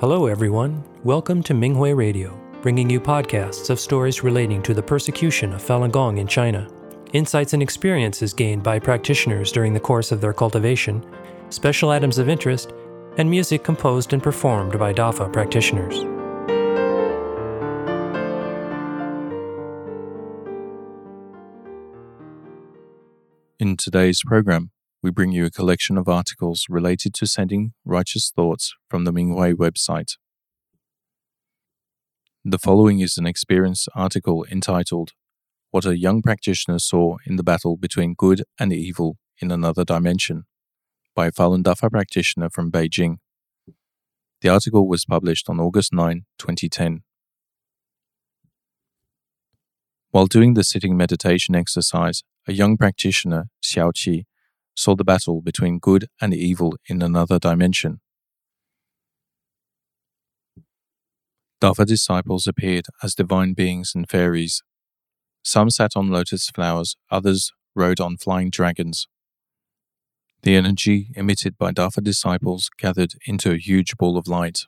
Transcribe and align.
Hello, 0.00 0.24
everyone. 0.24 0.82
Welcome 1.04 1.42
to 1.42 1.52
Minghui 1.52 1.94
Radio, 1.94 2.34
bringing 2.62 2.88
you 2.88 2.98
podcasts 2.98 3.68
of 3.68 3.78
stories 3.78 4.22
relating 4.22 4.62
to 4.62 4.72
the 4.72 4.82
persecution 4.82 5.52
of 5.52 5.60
Falun 5.62 5.92
Gong 5.92 6.16
in 6.16 6.26
China, 6.26 6.66
insights 7.12 7.52
and 7.52 7.62
experiences 7.62 8.32
gained 8.32 8.62
by 8.62 8.78
practitioners 8.78 9.52
during 9.52 9.74
the 9.74 9.78
course 9.78 10.10
of 10.10 10.22
their 10.22 10.32
cultivation, 10.32 11.04
special 11.50 11.90
items 11.90 12.16
of 12.16 12.30
interest, 12.30 12.72
and 13.18 13.28
music 13.28 13.62
composed 13.62 14.14
and 14.14 14.22
performed 14.22 14.78
by 14.78 14.94
DAFA 14.94 15.30
practitioners. 15.34 15.98
In 23.58 23.76
today's 23.76 24.22
program, 24.24 24.70
we 25.02 25.10
bring 25.10 25.32
you 25.32 25.46
a 25.46 25.50
collection 25.50 25.96
of 25.96 26.08
articles 26.08 26.66
related 26.68 27.14
to 27.14 27.26
sending 27.26 27.72
righteous 27.84 28.30
thoughts 28.30 28.74
from 28.88 29.04
the 29.04 29.12
Minghui 29.12 29.54
website. 29.54 30.16
The 32.44 32.58
following 32.58 33.00
is 33.00 33.16
an 33.16 33.26
experience 33.26 33.88
article 33.94 34.44
entitled 34.50 35.12
What 35.70 35.86
a 35.86 35.98
Young 35.98 36.20
Practitioner 36.20 36.78
Saw 36.78 37.16
in 37.26 37.36
the 37.36 37.42
Battle 37.42 37.76
Between 37.76 38.14
Good 38.14 38.44
and 38.58 38.72
Evil 38.72 39.16
in 39.40 39.50
Another 39.50 39.84
Dimension 39.84 40.44
by 41.14 41.28
a 41.28 41.32
Falun 41.32 41.62
Dafa 41.62 41.90
practitioner 41.90 42.50
from 42.50 42.70
Beijing. 42.70 43.16
The 44.42 44.48
article 44.48 44.86
was 44.86 45.04
published 45.04 45.48
on 45.48 45.60
August 45.60 45.92
9, 45.92 46.24
2010. 46.38 47.02
While 50.10 50.26
doing 50.26 50.54
the 50.54 50.64
sitting 50.64 50.96
meditation 50.96 51.54
exercise, 51.54 52.22
a 52.48 52.52
young 52.52 52.76
practitioner, 52.76 53.48
Xiao 53.62 53.92
Qi, 53.92 54.24
saw 54.80 54.96
the 54.96 55.04
battle 55.04 55.42
between 55.42 55.78
good 55.78 56.06
and 56.22 56.32
evil 56.32 56.74
in 56.88 57.02
another 57.02 57.38
dimension. 57.38 58.00
Dafa 61.60 61.84
disciples 61.84 62.46
appeared 62.46 62.86
as 63.02 63.14
divine 63.14 63.52
beings 63.52 63.92
and 63.94 64.08
fairies. 64.08 64.62
Some 65.42 65.68
sat 65.68 65.90
on 65.94 66.08
lotus 66.08 66.48
flowers, 66.48 66.96
others 67.10 67.52
rode 67.74 68.00
on 68.00 68.16
flying 68.16 68.48
dragons. 68.48 69.06
The 70.44 70.56
energy 70.56 71.10
emitted 71.14 71.58
by 71.58 71.72
Dafa 71.72 72.02
disciples 72.02 72.70
gathered 72.78 73.12
into 73.26 73.52
a 73.52 73.58
huge 73.58 73.98
ball 73.98 74.16
of 74.16 74.26
light. 74.26 74.60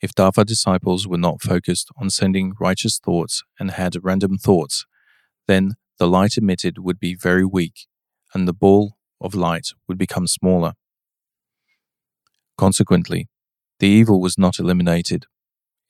If 0.00 0.14
Dafa 0.14 0.46
disciples 0.46 1.08
were 1.08 1.18
not 1.18 1.42
focused 1.42 1.90
on 2.00 2.10
sending 2.10 2.52
righteous 2.60 3.00
thoughts 3.04 3.42
and 3.58 3.72
had 3.72 3.96
random 4.00 4.38
thoughts, 4.38 4.86
then 5.48 5.74
the 5.98 6.06
light 6.06 6.36
emitted 6.36 6.78
would 6.78 7.00
be 7.00 7.16
very 7.16 7.44
weak 7.44 7.88
and 8.32 8.46
the 8.46 8.52
ball 8.52 8.97
of 9.20 9.34
light 9.34 9.68
would 9.86 9.98
become 9.98 10.26
smaller. 10.26 10.72
Consequently, 12.56 13.28
the 13.78 13.88
evil 13.88 14.20
was 14.20 14.36
not 14.36 14.58
eliminated. 14.58 15.26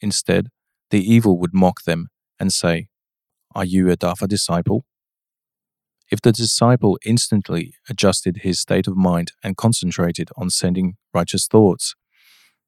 Instead, 0.01 0.49
the 0.91 1.01
evil 1.01 1.39
would 1.39 1.55
mock 1.55 1.85
them 1.85 2.09
and 2.39 2.53
say, 2.53 2.89
Are 3.55 3.65
you 3.65 3.91
a 3.91 3.97
Dafa 3.97 4.29
disciple? 4.29 4.85
If 6.11 6.23
the 6.23 6.33
disciple 6.33 6.99
instantly 7.05 7.75
adjusted 7.89 8.39
his 8.39 8.61
state 8.61 8.87
of 8.87 8.97
mind 8.97 9.33
and 9.43 9.57
concentrated 9.57 10.31
on 10.37 10.49
sending 10.49 10.97
righteous 11.13 11.47
thoughts, 11.47 11.95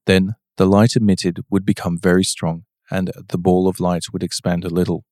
then 0.07 0.35
the 0.57 0.67
light 0.67 0.95
emitted 0.95 1.41
would 1.51 1.65
become 1.65 1.99
very 1.99 2.25
strong 2.25 2.65
and 2.91 3.11
the 3.29 3.39
ball 3.39 3.69
of 3.69 3.81
light 3.81 4.05
would 4.13 4.23
expand 4.23 4.65
a 4.65 4.69
little. 4.69 5.05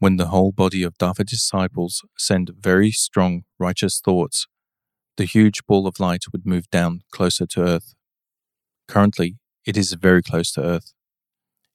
When 0.00 0.16
the 0.16 0.28
whole 0.28 0.52
body 0.52 0.84
of 0.84 0.96
Dafa 0.96 1.26
disciples 1.26 2.02
send 2.16 2.52
very 2.56 2.92
strong 2.92 3.42
righteous 3.58 4.00
thoughts, 4.00 4.46
the 5.16 5.24
huge 5.24 5.66
ball 5.66 5.88
of 5.88 5.98
light 5.98 6.24
would 6.30 6.46
move 6.46 6.70
down 6.70 7.00
closer 7.10 7.46
to 7.46 7.62
earth. 7.62 7.94
Currently, 8.86 9.38
it 9.66 9.76
is 9.76 9.92
very 9.94 10.22
close 10.22 10.52
to 10.52 10.62
earth. 10.62 10.92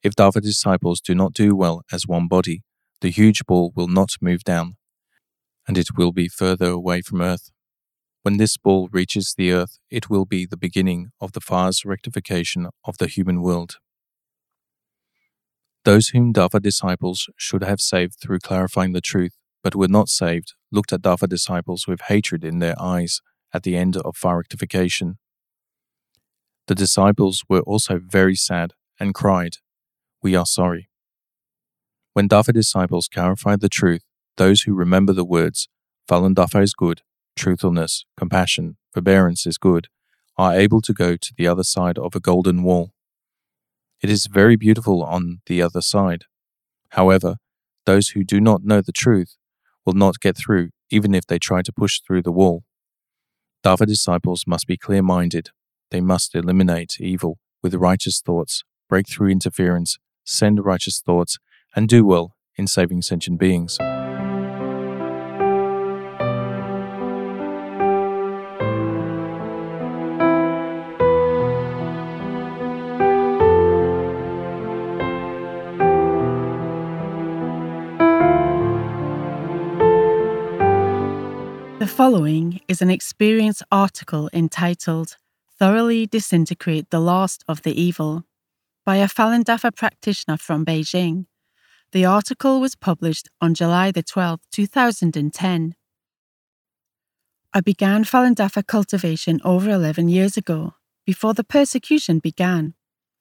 If 0.03 0.15
Dafa 0.15 0.41
disciples 0.41 1.01
do 1.01 1.13
not 1.13 1.33
do 1.33 1.53
well 1.53 1.81
as 1.91 2.07
one 2.07 2.29
body, 2.29 2.63
the 3.01 3.11
huge 3.11 3.45
ball 3.45 3.73
will 3.75 3.89
not 3.89 4.11
move 4.21 4.45
down, 4.45 4.77
and 5.67 5.77
it 5.77 5.97
will 5.97 6.13
be 6.13 6.29
further 6.29 6.69
away 6.69 7.01
from 7.01 7.21
earth. 7.21 7.51
When 8.21 8.37
this 8.37 8.55
ball 8.55 8.87
reaches 8.93 9.33
the 9.37 9.51
earth, 9.51 9.79
it 9.89 10.09
will 10.09 10.25
be 10.25 10.45
the 10.45 10.55
beginning 10.55 11.11
of 11.19 11.33
the 11.33 11.41
Fa's 11.41 11.83
rectification 11.83 12.69
of 12.85 12.97
the 12.97 13.07
human 13.07 13.41
world. 13.41 13.75
Those 15.85 16.09
whom 16.09 16.33
Dafa 16.33 16.61
disciples 16.61 17.29
should 17.37 17.63
have 17.63 17.81
saved 17.81 18.15
through 18.21 18.39
clarifying 18.39 18.93
the 18.93 19.01
truth, 19.01 19.35
but 19.61 19.75
were 19.75 19.89
not 19.89 20.07
saved, 20.07 20.53
looked 20.71 20.93
at 20.93 21.01
Dafa 21.01 21.27
disciples 21.27 21.87
with 21.87 22.01
hatred 22.07 22.45
in 22.45 22.59
their 22.59 22.75
eyes 22.81 23.19
at 23.53 23.63
the 23.63 23.75
end 23.75 23.97
of 23.97 24.15
Fa 24.15 24.35
rectification. 24.35 25.17
The 26.67 26.75
disciples 26.75 27.43
were 27.49 27.61
also 27.61 27.99
very 27.99 28.35
sad 28.35 28.73
and 28.97 29.13
cried, 29.13 29.57
We 30.21 30.35
are 30.35 30.45
sorry. 30.45 30.89
When 32.13 32.29
Dafa 32.29 32.53
disciples 32.53 33.09
clarify 33.13 33.57
the 33.57 33.67
truth, 33.67 34.03
those 34.37 34.61
who 34.61 34.73
remember 34.73 35.11
the 35.11 35.25
words, 35.25 35.67
Falun 36.09 36.33
Dafa 36.33 36.63
is 36.63 36.73
good, 36.73 37.01
truthfulness, 37.35 38.05
compassion, 38.15 38.77
forbearance 38.93 39.45
is 39.45 39.57
good, 39.57 39.87
are 40.37 40.53
able 40.53 40.81
to 40.81 40.93
go 40.93 41.17
to 41.17 41.33
the 41.37 41.47
other 41.47 41.63
side 41.63 41.97
of 41.97 42.15
a 42.15 42.21
golden 42.21 42.63
wall. 42.63 42.92
It 44.03 44.09
is 44.09 44.27
very 44.27 44.57
beautiful 44.57 45.01
on 45.01 45.39
the 45.45 45.61
other 45.61 45.81
side. 45.81 46.25
However, 46.89 47.37
those 47.85 48.09
who 48.09 48.25
do 48.25 48.41
not 48.41 48.65
know 48.65 48.81
the 48.81 48.91
truth 48.91 49.37
will 49.85 49.93
not 49.93 50.19
get 50.19 50.35
through 50.35 50.71
even 50.91 51.15
if 51.15 51.25
they 51.25 51.39
try 51.39 51.61
to 51.61 51.71
push 51.71 52.01
through 52.01 52.23
the 52.23 52.31
wall. 52.31 52.63
Dafa 53.63 53.87
disciples 53.87 54.43
must 54.45 54.67
be 54.67 54.75
clear 54.75 55.01
minded. 55.01 55.51
They 55.89 56.01
must 56.01 56.35
eliminate 56.35 56.97
evil 56.99 57.37
with 57.61 57.75
righteous 57.75 58.21
thoughts, 58.21 58.65
break 58.89 59.07
through 59.07 59.29
interference, 59.29 59.97
send 60.25 60.65
righteous 60.65 61.01
thoughts, 61.01 61.39
and 61.73 61.87
do 61.87 62.05
well 62.05 62.35
in 62.57 62.67
saving 62.67 63.03
sentient 63.03 63.39
beings. 63.39 63.79
Following 81.93 82.59
is 82.67 82.81
an 82.81 82.89
experience 82.89 83.61
article 83.71 84.27
entitled 84.33 85.15
Thoroughly 85.59 86.07
Disintegrate 86.07 86.89
the 86.89 86.99
Last 86.99 87.43
of 87.47 87.61
the 87.61 87.79
Evil 87.79 88.23
by 88.83 88.95
a 88.95 89.07
Falun 89.07 89.43
Dafa 89.43 89.75
practitioner 89.75 90.37
from 90.37 90.65
Beijing. 90.65 91.27
The 91.91 92.03
article 92.03 92.59
was 92.59 92.73
published 92.75 93.29
on 93.39 93.53
July 93.53 93.91
the 93.91 94.01
12th, 94.01 94.39
2010. 94.51 95.75
I 97.53 97.61
began 97.61 98.03
Falun 98.03 98.33
Dafa 98.33 98.65
cultivation 98.65 99.39
over 99.45 99.69
11 99.69 100.09
years 100.09 100.35
ago, 100.35 100.73
before 101.05 101.35
the 101.35 101.43
persecution 101.43 102.17
began. 102.17 102.73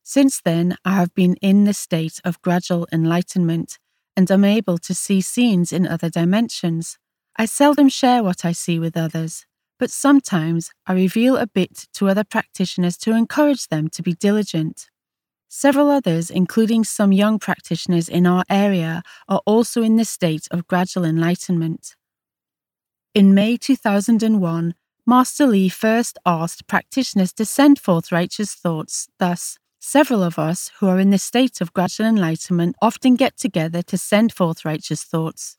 Since 0.02 0.40
then, 0.40 0.78
I 0.82 0.94
have 0.94 1.14
been 1.14 1.34
in 1.42 1.64
the 1.64 1.74
state 1.74 2.20
of 2.24 2.40
gradual 2.40 2.88
enlightenment 2.90 3.78
and 4.16 4.30
am 4.30 4.46
able 4.46 4.78
to 4.78 4.94
see 4.94 5.20
scenes 5.20 5.74
in 5.74 5.86
other 5.86 6.08
dimensions 6.08 6.96
I 7.36 7.46
seldom 7.46 7.88
share 7.88 8.22
what 8.22 8.44
I 8.44 8.52
see 8.52 8.78
with 8.78 8.96
others, 8.96 9.46
but 9.78 9.90
sometimes 9.90 10.70
I 10.86 10.92
reveal 10.92 11.36
a 11.36 11.46
bit 11.46 11.86
to 11.94 12.08
other 12.08 12.24
practitioners 12.24 12.96
to 12.98 13.12
encourage 13.12 13.68
them 13.68 13.88
to 13.88 14.02
be 14.02 14.12
diligent. 14.12 14.90
Several 15.48 15.90
others, 15.90 16.30
including 16.30 16.84
some 16.84 17.12
young 17.12 17.38
practitioners 17.38 18.08
in 18.08 18.26
our 18.26 18.44
area, 18.48 19.02
are 19.28 19.40
also 19.46 19.82
in 19.82 19.96
the 19.96 20.04
state 20.04 20.46
of 20.50 20.66
gradual 20.66 21.04
enlightenment. 21.04 21.94
In 23.14 23.34
May 23.34 23.56
2001, 23.56 24.74
Master 25.06 25.46
Li 25.46 25.68
first 25.68 26.18
asked 26.24 26.66
practitioners 26.68 27.32
to 27.34 27.44
send 27.44 27.78
forth 27.78 28.12
righteous 28.12 28.54
thoughts. 28.54 29.08
Thus, 29.18 29.58
several 29.80 30.22
of 30.22 30.38
us 30.38 30.70
who 30.78 30.86
are 30.86 31.00
in 31.00 31.10
the 31.10 31.18
state 31.18 31.60
of 31.60 31.72
gradual 31.72 32.06
enlightenment 32.06 32.76
often 32.80 33.16
get 33.16 33.36
together 33.36 33.82
to 33.82 33.98
send 33.98 34.32
forth 34.32 34.64
righteous 34.64 35.02
thoughts. 35.02 35.58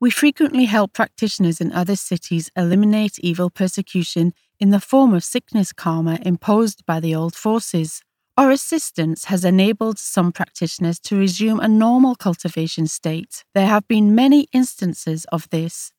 We 0.00 0.08
frequently 0.08 0.64
help 0.64 0.94
practitioners 0.94 1.60
in 1.60 1.72
other 1.72 1.94
cities 1.94 2.50
eliminate 2.56 3.18
evil 3.18 3.50
persecution 3.50 4.32
in 4.58 4.70
the 4.70 4.80
form 4.80 5.12
of 5.12 5.22
sickness 5.22 5.74
karma 5.74 6.18
imposed 6.22 6.86
by 6.86 7.00
the 7.00 7.14
old 7.14 7.36
forces. 7.36 8.00
Our 8.34 8.50
assistance 8.50 9.26
has 9.26 9.44
enabled 9.44 9.98
some 9.98 10.32
practitioners 10.32 10.98
to 11.00 11.16
resume 11.16 11.60
a 11.60 11.68
normal 11.68 12.14
cultivation 12.14 12.86
state. 12.86 13.44
There 13.52 13.66
have 13.66 13.86
been 13.88 14.14
many 14.14 14.46
instances 14.54 15.26
of 15.26 15.50
this. 15.50 15.92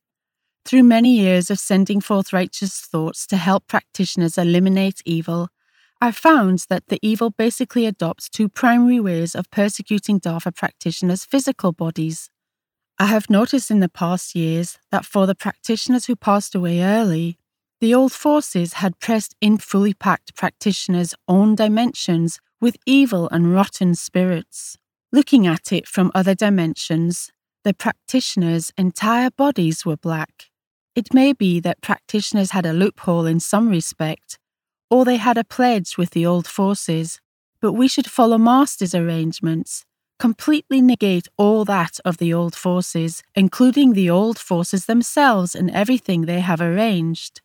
Through 0.65 0.83
many 0.83 1.15
years 1.15 1.51
of 1.51 1.59
sending 1.59 2.01
forth 2.01 2.33
righteous 2.33 2.79
thoughts 2.79 3.27
to 3.27 3.37
help 3.37 3.67
practitioners 3.67 4.35
eliminate 4.35 5.03
evil, 5.05 5.49
I 6.01 6.09
found 6.09 6.65
that 6.69 6.87
the 6.87 6.97
evil 7.03 7.29
basically 7.29 7.85
adopts 7.85 8.29
two 8.29 8.49
primary 8.49 8.99
ways 8.99 9.35
of 9.35 9.51
persecuting 9.51 10.19
Dafa 10.19 10.55
practitioners' 10.55 11.23
physical 11.23 11.71
bodies. 11.71 12.31
I 13.01 13.05
have 13.05 13.31
noticed 13.31 13.71
in 13.71 13.79
the 13.79 13.89
past 13.89 14.35
years 14.35 14.77
that 14.91 15.05
for 15.05 15.25
the 15.25 15.33
practitioners 15.33 16.05
who 16.05 16.15
passed 16.15 16.53
away 16.53 16.83
early, 16.83 17.39
The 17.81 17.95
old 17.95 18.13
forces 18.13 18.73
had 18.73 18.99
pressed 18.99 19.35
in 19.41 19.57
fully 19.57 19.95
packed 19.95 20.35
practitioners' 20.35 21.15
own 21.27 21.55
dimensions 21.55 22.39
with 22.61 22.77
evil 22.85 23.27
and 23.29 23.51
rotten 23.55 23.95
spirits. 23.95 24.77
Looking 25.11 25.47
at 25.47 25.71
it 25.73 25.87
from 25.87 26.11
other 26.13 26.35
dimensions, 26.35 27.31
the 27.63 27.73
practitioners' 27.73 28.71
entire 28.77 29.31
bodies 29.31 29.83
were 29.83 29.97
black. 29.97 30.51
It 30.95 31.11
may 31.11 31.33
be 31.33 31.59
that 31.61 31.81
practitioners 31.81 32.51
had 32.51 32.67
a 32.67 32.73
loophole 32.73 33.25
in 33.25 33.39
some 33.39 33.69
respect, 33.69 34.37
or 34.91 35.03
they 35.03 35.17
had 35.17 35.39
a 35.39 35.43
pledge 35.43 35.97
with 35.97 36.11
the 36.11 36.27
old 36.27 36.45
forces, 36.45 37.19
but 37.61 37.73
we 37.73 37.87
should 37.87 38.09
follow 38.09 38.37
Master's 38.37 38.93
arrangements, 38.93 39.85
completely 40.21 40.81
negate 40.81 41.27
all 41.35 41.65
that 41.65 41.99
of 42.05 42.17
the 42.17 42.31
old 42.31 42.55
forces, 42.55 43.23
including 43.33 43.93
the 43.93 44.07
old 44.07 44.37
forces 44.37 44.85
themselves 44.85 45.55
and 45.55 45.71
everything 45.71 46.21
they 46.21 46.41
have 46.41 46.61
arranged. 46.61 47.41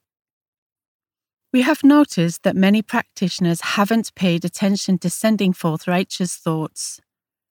We 1.55 1.63
have 1.63 1.83
noticed 1.83 2.43
that 2.43 2.55
many 2.55 2.83
practitioners 2.83 3.63
haven't 3.77 4.15
paid 4.15 4.45
attention 4.45 4.99
to 4.99 5.09
sending 5.09 5.55
forth 5.55 5.89
righteous 5.89 6.37
thoughts. 6.37 7.01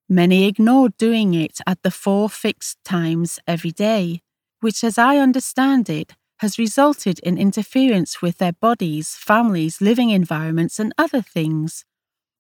Many 0.08 0.46
ignored 0.46 0.96
doing 0.96 1.34
it 1.34 1.58
at 1.66 1.82
the 1.82 1.90
four 1.90 2.30
fixed 2.30 2.78
times 2.86 3.40
every 3.48 3.72
day, 3.72 4.22
which, 4.60 4.84
as 4.84 5.00
I 5.00 5.18
understand 5.18 5.90
it, 5.90 6.14
has 6.42 6.60
resulted 6.60 7.18
in 7.22 7.40
interference 7.40 8.22
with 8.22 8.38
their 8.38 8.54
bodies, 8.54 9.16
families, 9.16 9.82
living 9.82 10.12
environments, 10.12 10.78
and 10.78 10.94
other 11.00 11.24
things. 11.24 11.84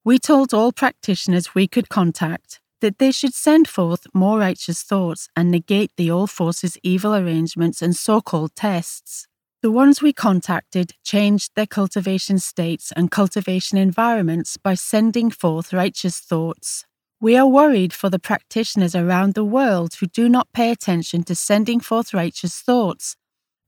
We 0.04 0.20
told 0.20 0.54
all 0.54 0.72
practitioners 0.72 1.56
we 1.56 1.68
could 1.68 1.90
contact 1.90 2.60
that 2.86 3.00
they 3.00 3.12
should 3.12 3.34
send 3.34 3.68
forth 3.68 4.06
more 4.14 4.38
righteous 4.38 4.84
thoughts 4.84 5.28
and 5.36 5.50
negate 5.50 5.90
the 5.98 6.12
old 6.12 6.30
forces' 6.30 6.78
evil 6.84 7.16
arrangements 7.16 7.82
and 7.82 7.96
so 7.96 8.22
called 8.22 8.56
tests. 8.56 9.26
The 9.64 9.72
ones 9.72 10.04
we 10.04 10.14
contacted 10.14 10.92
changed 11.04 11.54
their 11.56 11.66
cultivation 11.66 12.38
states 12.38 12.94
and 12.96 13.10
cultivation 13.10 13.80
environments 13.80 14.58
by 14.58 14.76
sending 14.76 15.32
forth 15.32 15.74
righteous 15.74 16.20
thoughts. 16.20 16.86
We 17.20 17.36
are 17.36 17.48
worried 17.48 17.92
for 17.92 18.12
the 18.12 18.20
practitioners 18.20 18.94
around 18.94 19.34
the 19.34 19.44
world 19.44 19.96
who 19.96 20.06
do 20.06 20.30
not 20.30 20.54
pay 20.54 20.70
attention 20.70 21.24
to 21.24 21.34
sending 21.34 21.80
forth 21.80 22.14
righteous 22.14 22.60
thoughts. 22.60 23.16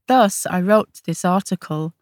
Thus, 0.06 0.46
I 0.46 0.60
wrote 0.60 1.00
this 1.06 1.24
article. 1.24 1.92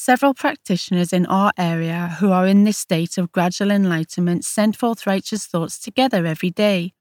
Several 0.00 0.32
practitioners 0.32 1.12
in 1.12 1.26
our 1.26 1.52
area 1.58 2.16
who 2.20 2.30
are 2.30 2.46
in 2.46 2.62
this 2.62 2.78
state 2.78 3.18
of 3.18 3.32
gradual 3.32 3.72
enlightenment 3.72 4.44
send 4.44 4.76
forth 4.76 5.08
righteous 5.08 5.44
thoughts 5.44 5.76
together 5.76 6.24
every 6.24 6.50
day. 6.50 6.92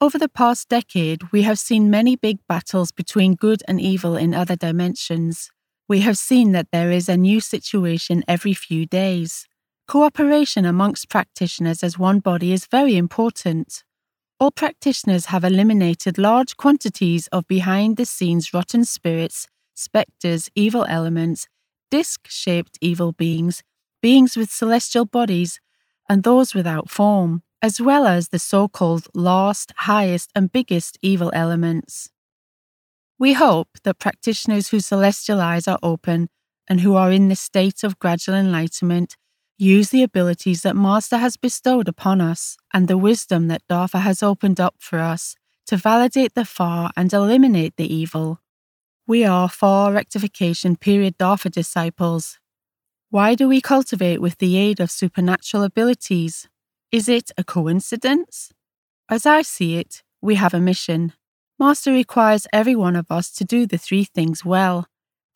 Over 0.00 0.18
the 0.18 0.28
past 0.28 0.68
decade, 0.68 1.30
we 1.30 1.42
have 1.42 1.56
seen 1.56 1.92
many 1.92 2.16
big 2.16 2.40
battles 2.48 2.90
between 2.90 3.36
good 3.36 3.62
and 3.68 3.80
evil 3.80 4.16
in 4.16 4.34
other 4.34 4.56
dimensions. 4.56 5.52
We 5.86 6.00
have 6.00 6.18
seen 6.18 6.50
that 6.50 6.72
there 6.72 6.90
is 6.90 7.08
a 7.08 7.16
new 7.16 7.38
situation 7.40 8.24
every 8.26 8.54
few 8.54 8.86
days. 8.86 9.46
Cooperation 9.86 10.64
amongst 10.64 11.08
practitioners 11.08 11.84
as 11.84 11.96
one 11.96 12.18
body 12.18 12.52
is 12.52 12.66
very 12.66 12.96
important. 12.96 13.84
All 14.40 14.50
practitioners 14.50 15.26
have 15.26 15.44
eliminated 15.44 16.18
large 16.18 16.56
quantities 16.56 17.28
of 17.28 17.46
behind 17.46 17.96
the 17.96 18.04
scenes 18.04 18.52
rotten 18.52 18.84
spirits, 18.84 19.46
spectres, 19.76 20.50
evil 20.56 20.84
elements, 20.88 21.46
disc 21.98 22.26
shaped 22.28 22.76
evil 22.80 23.12
beings, 23.12 23.62
beings 24.02 24.36
with 24.36 24.50
celestial 24.50 25.04
bodies, 25.04 25.60
and 26.08 26.24
those 26.24 26.52
without 26.52 26.90
form 26.90 27.42
as 27.62 27.80
well 27.80 28.04
as 28.04 28.28
the 28.28 28.38
so 28.38 28.66
called 28.66 29.06
last, 29.14 29.72
highest, 29.90 30.28
and 30.34 30.50
biggest 30.50 30.98
evil 31.02 31.30
elements. 31.32 32.10
We 33.16 33.34
hope 33.34 33.68
that 33.84 34.00
practitioners 34.00 34.68
whose 34.68 34.86
celestial 34.86 35.40
eyes 35.40 35.68
are 35.68 35.78
open 35.84 36.28
and 36.68 36.80
who 36.80 36.96
are 36.96 37.12
in 37.12 37.28
the 37.28 37.36
state 37.36 37.84
of 37.84 38.00
gradual 38.00 38.34
enlightenment 38.34 39.16
use 39.56 39.90
the 39.90 40.02
abilities 40.02 40.62
that 40.62 40.76
Master 40.76 41.18
has 41.18 41.36
bestowed 41.36 41.88
upon 41.88 42.20
us 42.20 42.56
and 42.74 42.88
the 42.88 42.98
wisdom 42.98 43.46
that 43.46 43.62
Dafa 43.70 44.00
has 44.00 44.20
opened 44.20 44.58
up 44.58 44.74
for 44.80 44.98
us 44.98 45.36
to 45.68 45.76
validate 45.76 46.34
the 46.34 46.44
Fa 46.44 46.90
and 46.96 47.12
eliminate 47.12 47.76
the 47.76 47.90
evil. 48.02 48.40
We 49.06 49.22
are 49.26 49.50
Fa 49.50 49.90
rectification 49.92 50.76
period 50.76 51.18
Dafa 51.18 51.50
disciples. 51.50 52.38
Why 53.10 53.34
do 53.34 53.46
we 53.46 53.60
cultivate 53.60 54.22
with 54.22 54.38
the 54.38 54.56
aid 54.56 54.80
of 54.80 54.90
supernatural 54.90 55.62
abilities? 55.62 56.48
Is 56.90 57.06
it 57.06 57.30
a 57.36 57.44
coincidence? 57.44 58.50
As 59.10 59.26
I 59.26 59.42
see 59.42 59.76
it, 59.76 60.02
we 60.22 60.36
have 60.36 60.54
a 60.54 60.58
mission. 60.58 61.12
Master 61.58 61.92
requires 61.92 62.46
every 62.50 62.74
one 62.74 62.96
of 62.96 63.10
us 63.10 63.30
to 63.32 63.44
do 63.44 63.66
the 63.66 63.76
three 63.76 64.04
things 64.04 64.42
well. 64.42 64.86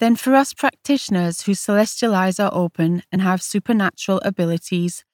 Then, 0.00 0.16
for 0.16 0.34
us 0.34 0.54
practitioners 0.54 1.42
whose 1.42 1.60
celestial 1.60 2.14
eyes 2.14 2.40
are 2.40 2.54
open 2.54 3.02
and 3.12 3.20
have 3.20 3.42
supernatural 3.42 4.22
abilities, 4.24 5.04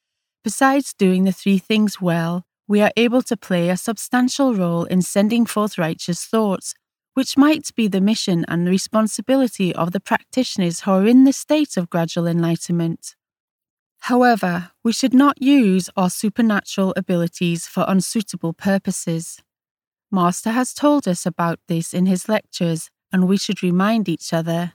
besides 0.44 0.94
doing 0.94 1.24
the 1.24 1.32
three 1.32 1.58
things 1.58 2.00
well, 2.00 2.44
we 2.68 2.80
are 2.80 2.92
able 2.96 3.22
to 3.22 3.36
play 3.36 3.68
a 3.68 3.76
substantial 3.76 4.54
role 4.54 4.84
in 4.84 5.02
sending 5.02 5.44
forth 5.44 5.76
righteous 5.76 6.24
thoughts, 6.24 6.72
which 7.14 7.36
might 7.36 7.74
be 7.74 7.88
the 7.88 8.00
mission 8.00 8.44
and 8.48 8.68
responsibility 8.68 9.74
of 9.74 9.92
the 9.92 10.00
practitioners 10.00 10.80
who 10.80 10.90
are 10.90 11.06
in 11.06 11.24
the 11.24 11.32
state 11.32 11.76
of 11.76 11.88
gradual 11.88 12.26
enlightenment. 12.26 13.14
However, 14.00 14.72
we 14.82 14.92
should 14.92 15.14
not 15.14 15.40
use 15.40 15.88
our 15.96 16.10
supernatural 16.10 16.92
abilities 16.96 17.66
for 17.66 17.86
unsuitable 17.88 18.52
purposes. 18.52 19.40
Master 20.10 20.50
has 20.50 20.74
told 20.74 21.08
us 21.08 21.24
about 21.24 21.58
this 21.68 21.94
in 21.94 22.06
his 22.06 22.28
lectures, 22.28 22.90
and 23.10 23.26
we 23.26 23.38
should 23.38 23.62
remind 23.62 24.08
each 24.08 24.32
other. 24.32 24.74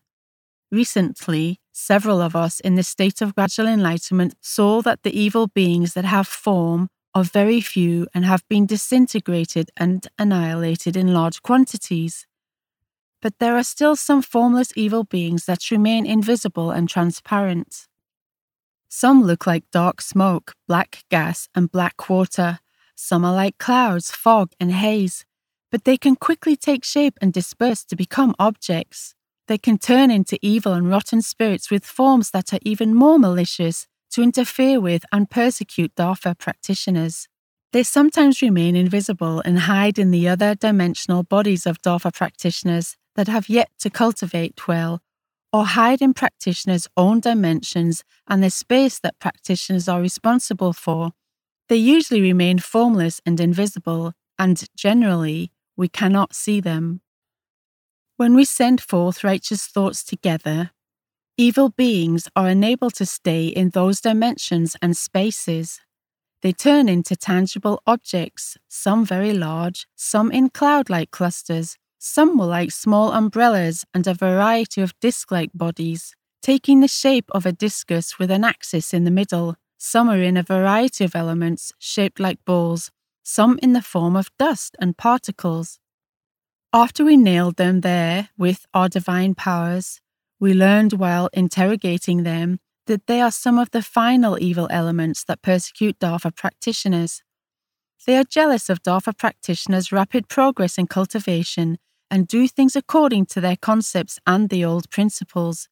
Recently, 0.72 1.60
several 1.72 2.22
of 2.22 2.36
us 2.36 2.60
in 2.60 2.76
the 2.76 2.84
state 2.84 3.22
of 3.22 3.36
gradual 3.36 3.68
enlightenment 3.68 4.36
saw 4.42 4.82
that 4.82 5.04
the 5.04 5.18
evil 5.18 5.48
beings 5.48 5.94
that 5.94 6.06
have 6.06 6.28
form 6.28 6.90
are 7.14 7.24
very 7.24 7.62
few 7.62 8.08
and 8.14 8.26
have 8.26 8.48
been 8.48 8.66
disintegrated 8.66 9.72
and 9.78 10.08
annihilated 10.18 10.96
in 10.96 11.14
large 11.14 11.42
quantities. 11.42 12.28
But 13.22 13.40
there 13.40 13.58
are 13.58 13.64
still 13.64 13.96
some 13.96 14.22
formless 14.22 14.72
evil 14.76 15.04
beings 15.04 15.46
that 15.46 15.72
remain 15.72 16.06
invisible 16.06 16.72
and 16.72 16.88
transparent. 16.88 17.88
Some 18.88 19.24
look 19.24 19.46
like 19.46 19.70
dark 19.72 20.02
smoke, 20.02 20.54
black 20.68 21.04
gas, 21.10 21.50
and 21.54 21.72
black 21.72 22.10
water. 22.10 22.60
Some 22.96 23.26
are 23.26 23.34
like 23.34 23.58
clouds, 23.58 24.12
fog, 24.12 24.54
and 24.60 24.72
haze. 24.72 25.26
But 25.72 25.84
they 25.84 25.98
can 25.98 26.16
quickly 26.16 26.56
take 26.56 26.84
shape 26.84 27.18
and 27.22 27.34
disperse 27.34 27.84
to 27.86 27.96
become 27.96 28.36
objects. 28.40 29.14
They 29.48 29.58
can 29.58 29.78
turn 29.78 30.10
into 30.12 30.40
evil 30.42 30.74
and 30.74 30.90
rotten 30.90 31.22
spirits 31.22 31.70
with 31.70 31.86
forms 31.86 32.32
that 32.32 32.54
are 32.54 32.60
even 32.64 32.94
more 32.94 33.20
malicious 33.20 33.88
to 34.12 34.22
interfere 34.22 34.80
with 34.80 35.06
and 35.12 35.30
persecute 35.30 35.96
Dafa 35.96 36.38
practitioners. 36.38 37.28
They 37.72 37.84
sometimes 37.84 38.42
remain 38.42 38.76
invisible 38.76 39.42
and 39.42 39.60
hide 39.60 40.00
in 40.00 40.12
the 40.12 40.28
other 40.28 40.56
dimensional 40.56 41.24
bodies 41.24 41.66
of 41.66 41.82
Dafa 41.82 42.14
practitioners 42.14 42.96
that 43.16 43.28
have 43.28 43.50
yet 43.50 43.70
to 43.80 43.90
cultivate 43.90 44.68
well 44.68 45.02
or 45.52 45.66
hide 45.66 46.02
in 46.02 46.14
practitioners' 46.14 46.88
own 46.96 47.20
dimensions 47.20 48.04
and 48.28 48.44
the 48.44 48.50
space 48.50 49.00
that 49.00 49.20
practitioners 49.20 49.88
are 49.88 50.02
responsible 50.02 50.74
for. 50.74 51.12
They 51.70 51.76
usually 51.76 52.22
remain 52.22 52.60
formless 52.60 53.22
and 53.26 53.40
invisible, 53.40 54.14
and 54.38 54.64
generally, 54.76 55.52
we 55.76 55.88
cannot 55.88 56.34
see 56.34 56.60
them. 56.60 57.02
When 58.18 58.36
we 58.36 58.46
send 58.46 58.82
forth 58.82 59.24
righteous 59.24 59.66
thoughts 59.66 60.04
together, 60.04 60.72
evil 61.40 61.70
beings 61.70 62.28
are 62.36 62.50
unable 62.50 62.90
to 62.90 63.06
stay 63.06 63.48
in 63.48 63.70
those 63.70 64.02
dimensions 64.02 64.76
and 64.82 64.98
spaces. 64.98 65.80
They 66.42 66.52
turn 66.52 66.90
into 66.90 67.16
tangible 67.16 67.82
objects, 67.88 68.58
some 68.68 69.06
very 69.06 69.32
large, 69.32 69.88
some 69.96 70.34
in 70.34 70.50
cloud 70.50 70.90
like 70.90 71.12
clusters, 71.12 71.78
some 71.98 72.38
were 72.38 72.46
like 72.46 72.72
small 72.72 73.14
umbrellas 73.14 73.86
and 73.94 74.06
a 74.06 74.14
variety 74.14 74.82
of 74.82 75.00
disc 75.00 75.32
like 75.32 75.52
bodies, 75.54 76.14
taking 76.42 76.82
the 76.82 76.90
shape 76.90 77.30
of 77.32 77.46
a 77.46 77.54
discus 77.54 78.20
with 78.20 78.32
an 78.32 78.44
axis 78.44 78.94
in 78.94 79.06
the 79.06 79.12
middle. 79.12 79.56
Some 79.78 80.10
are 80.10 80.22
in 80.22 80.36
a 80.36 80.44
variety 80.44 81.06
of 81.06 81.16
elements 81.16 81.72
shaped 81.80 82.20
like 82.20 82.44
balls, 82.44 82.92
some 83.24 83.58
in 83.64 83.72
the 83.72 83.82
form 83.82 84.18
of 84.18 84.30
dust 84.38 84.76
and 84.82 84.98
particles. 84.98 85.80
After 86.74 87.06
we 87.06 87.16
nailed 87.16 87.56
them 87.56 87.80
there 87.80 88.28
with 88.38 88.66
our 88.74 88.90
divine 88.90 89.36
powers, 89.36 90.02
we 90.40 90.54
learned 90.54 90.94
while 90.94 91.30
interrogating 91.34 92.24
them 92.24 92.60
that 92.88 93.06
they 93.08 93.22
are 93.22 93.32
some 93.32 93.60
of 93.60 93.70
the 93.72 93.84
final 93.84 94.42
evil 94.42 94.68
elements 94.72 95.24
that 95.26 95.42
persecute 95.42 96.00
Dafa 96.00 96.36
practitioners. 96.36 97.22
They 98.08 98.18
are 98.18 98.24
jealous 98.24 98.70
of 98.70 98.82
Dafa 98.82 99.16
practitioners' 99.18 99.92
rapid 99.92 100.28
progress 100.28 100.78
in 100.78 100.88
cultivation 100.88 101.78
and 102.10 102.28
do 102.28 102.48
things 102.48 102.76
according 102.76 103.28
to 103.28 103.42
their 103.42 103.56
concepts 103.56 104.20
and 104.26 104.50
the 104.50 104.66
old 104.66 104.90
principles. 104.90 105.70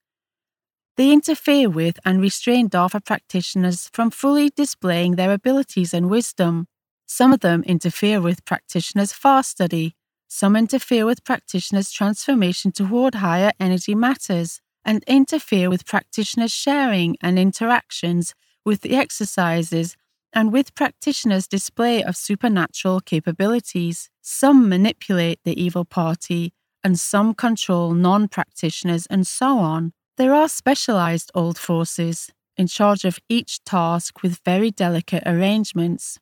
They 0.97 1.11
interfere 1.11 1.69
with 1.69 1.99
and 2.05 2.21
restrain 2.21 2.69
Dafa 2.69 3.03
practitioners 3.03 3.89
from 3.93 4.11
fully 4.11 4.51
displaying 4.55 5.15
their 5.15 5.31
abilities 5.31 5.93
and 5.93 6.09
wisdom. 6.09 6.67
Some 7.07 7.33
of 7.33 7.39
them 7.39 7.63
interfere 7.63 8.21
with 8.21 8.45
practitioners' 8.45 9.13
Fa 9.13 9.41
study, 9.43 9.95
some 10.27 10.55
interfere 10.55 11.05
with 11.05 11.23
practitioners' 11.23 11.91
transformation 11.91 12.71
toward 12.71 13.15
higher 13.15 13.51
energy 13.59 13.95
matters, 13.95 14.61
and 14.83 15.03
interfere 15.07 15.69
with 15.69 15.85
practitioners' 15.85 16.51
sharing 16.51 17.17
and 17.21 17.37
interactions 17.37 18.33
with 18.65 18.81
the 18.81 18.95
exercises 18.95 19.95
and 20.33 20.51
with 20.51 20.75
practitioners' 20.75 21.47
display 21.47 22.03
of 22.03 22.15
supernatural 22.15 22.99
capabilities. 22.99 24.09
Some 24.21 24.69
manipulate 24.69 25.39
the 25.43 25.61
evil 25.61 25.85
party, 25.85 26.53
and 26.83 26.99
some 26.99 27.33
control 27.33 27.93
non 27.93 28.27
practitioners, 28.27 29.07
and 29.07 29.25
so 29.25 29.57
on. 29.57 29.93
There 30.17 30.33
are 30.33 30.49
specialized 30.49 31.31
old 31.35 31.57
forces 31.57 32.29
in 32.55 32.67
charge 32.67 33.05
of 33.05 33.19
each 33.29 33.63
task 33.63 34.23
with 34.23 34.41
very 34.43 34.71
delicate 34.71 35.23
arrangements. 35.25 36.17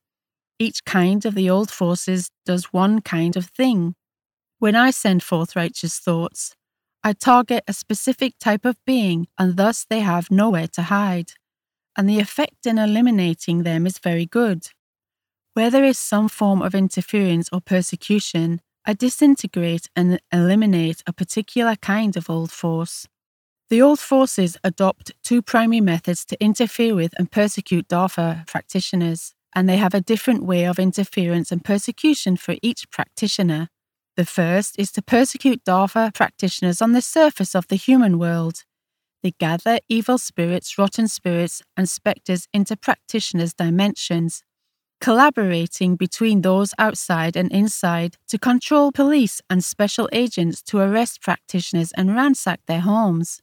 Each 0.58 0.84
kind 0.86 1.26
of 1.26 1.36
the 1.36 1.50
old 1.50 1.70
forces 1.70 2.32
does 2.46 2.72
one 2.72 3.02
kind 3.02 3.36
of 3.36 3.48
thing. 3.48 3.96
When 4.60 4.76
I 4.76 4.92
send 4.92 5.22
forth 5.22 5.56
righteous 5.56 6.00
thoughts, 6.00 6.56
I 7.04 7.14
target 7.14 7.64
a 7.68 7.74
specific 7.74 8.40
type 8.40 8.66
of 8.66 8.78
being, 8.86 9.28
and 9.38 9.58
thus 9.58 9.86
they 9.90 10.00
have 10.00 10.32
nowhere 10.32 10.68
to 10.70 10.84
hide. 10.84 11.34
And 11.98 12.10
the 12.10 12.20
effect 12.20 12.66
in 12.66 12.78
eliminating 12.78 13.64
them 13.64 13.86
is 13.86 14.00
very 14.00 14.26
good. 14.26 14.70
Where 15.54 15.70
there 15.70 15.84
is 15.84 15.98
some 15.98 16.30
form 16.30 16.62
of 16.62 16.74
interference 16.74 17.50
or 17.52 17.62
persecution, 17.62 18.62
I 18.86 18.94
disintegrate 18.94 19.90
and 19.96 20.20
eliminate 20.32 21.04
a 21.08 21.14
particular 21.14 21.76
kind 21.76 22.16
of 22.18 22.30
old 22.30 22.52
force. 22.52 23.08
The 23.70 23.82
old 23.82 24.00
forces 24.00 24.58
adopt 24.64 25.12
two 25.24 25.42
primary 25.42 25.82
methods 25.82 26.24
to 26.26 26.44
interfere 26.44 26.96
with 26.96 27.14
and 27.18 27.32
persecute 27.32 27.88
Dafa 27.88 28.46
practitioners, 28.48 29.34
and 29.56 29.70
they 29.70 29.78
have 29.78 29.94
a 29.94 30.02
different 30.02 30.44
way 30.44 30.66
of 30.66 30.78
interference 30.78 31.52
and 31.52 31.64
persecution 31.64 32.36
for 32.36 32.56
each 32.62 32.92
practitioner. 32.92 33.70
The 34.18 34.26
first 34.26 34.78
is 34.78 34.92
to 34.92 35.02
persecute 35.02 35.64
Dafa 35.64 36.14
practitioners 36.14 36.82
on 36.82 36.92
the 36.92 37.02
surface 37.02 37.56
of 37.56 37.68
the 37.70 37.78
human 37.78 38.20
world. 38.20 38.64
They 39.24 39.32
gather 39.40 39.80
evil 39.90 40.18
spirits, 40.18 40.78
rotten 40.78 41.08
spirits, 41.08 41.62
and 41.76 41.90
spectres 41.90 42.48
into 42.54 42.78
practitioners' 42.78 43.54
dimensions, 43.54 44.44
collaborating 45.02 45.96
between 45.96 46.42
those 46.42 46.74
outside 46.78 47.36
and 47.36 47.52
inside 47.52 48.18
to 48.28 48.38
control 48.38 48.92
police 48.92 49.42
and 49.50 49.64
special 49.64 50.10
agents 50.12 50.62
to 50.64 50.80
arrest 50.80 51.22
practitioners 51.22 51.92
and 51.94 52.16
ransack 52.16 52.60
their 52.68 52.82
homes. 52.82 53.42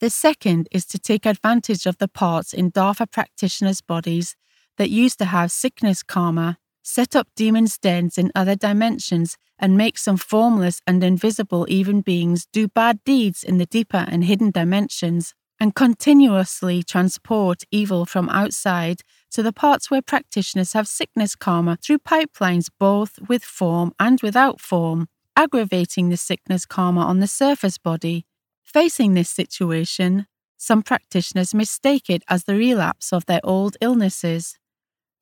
The 0.00 0.10
second 0.10 0.68
is 0.72 0.86
to 0.86 0.98
take 0.98 1.26
advantage 1.26 1.84
of 1.84 1.98
the 1.98 2.08
parts 2.08 2.54
in 2.54 2.72
Dafa 2.72 3.10
practitioners' 3.10 3.82
bodies 3.82 4.34
that 4.80 4.88
used 4.88 5.18
to 5.18 5.26
have 5.26 5.52
sickness 5.52 6.02
karma, 6.02 6.58
set 6.82 7.14
up 7.14 7.28
demons' 7.36 7.78
dens 7.78 8.16
in 8.16 8.32
other 8.34 8.56
dimensions, 8.56 9.36
and 9.58 9.76
make 9.76 9.98
some 9.98 10.16
formless 10.16 10.80
and 10.86 11.04
invisible 11.04 11.66
even 11.68 12.00
beings 12.00 12.46
do 12.52 12.66
bad 12.66 12.98
deeds 13.04 13.44
in 13.44 13.58
the 13.58 13.66
deeper 13.66 14.06
and 14.08 14.24
hidden 14.24 14.50
dimensions, 14.50 15.34
and 15.60 15.74
continuously 15.74 16.82
transport 16.82 17.62
evil 17.70 18.06
from 18.06 18.30
outside 18.30 19.02
to 19.30 19.42
the 19.42 19.52
parts 19.52 19.90
where 19.90 20.00
practitioners 20.00 20.72
have 20.72 20.88
sickness 20.88 21.36
karma 21.36 21.76
through 21.76 21.98
pipelines 21.98 22.70
both 22.78 23.18
with 23.28 23.44
form 23.44 23.92
and 24.00 24.22
without 24.22 24.58
form, 24.58 25.06
aggravating 25.36 26.08
the 26.08 26.16
sickness 26.16 26.64
karma 26.64 27.02
on 27.02 27.20
the 27.20 27.28
surface 27.28 27.76
body 27.76 28.24
Facing 28.72 29.14
this 29.14 29.28
situation, 29.28 30.28
some 30.56 30.84
practitioners 30.84 31.52
mistake 31.52 32.08
it 32.08 32.22
as 32.28 32.44
the 32.44 32.54
relapse 32.54 33.12
of 33.12 33.26
their 33.26 33.40
old 33.42 33.76
illnesses. 33.80 34.59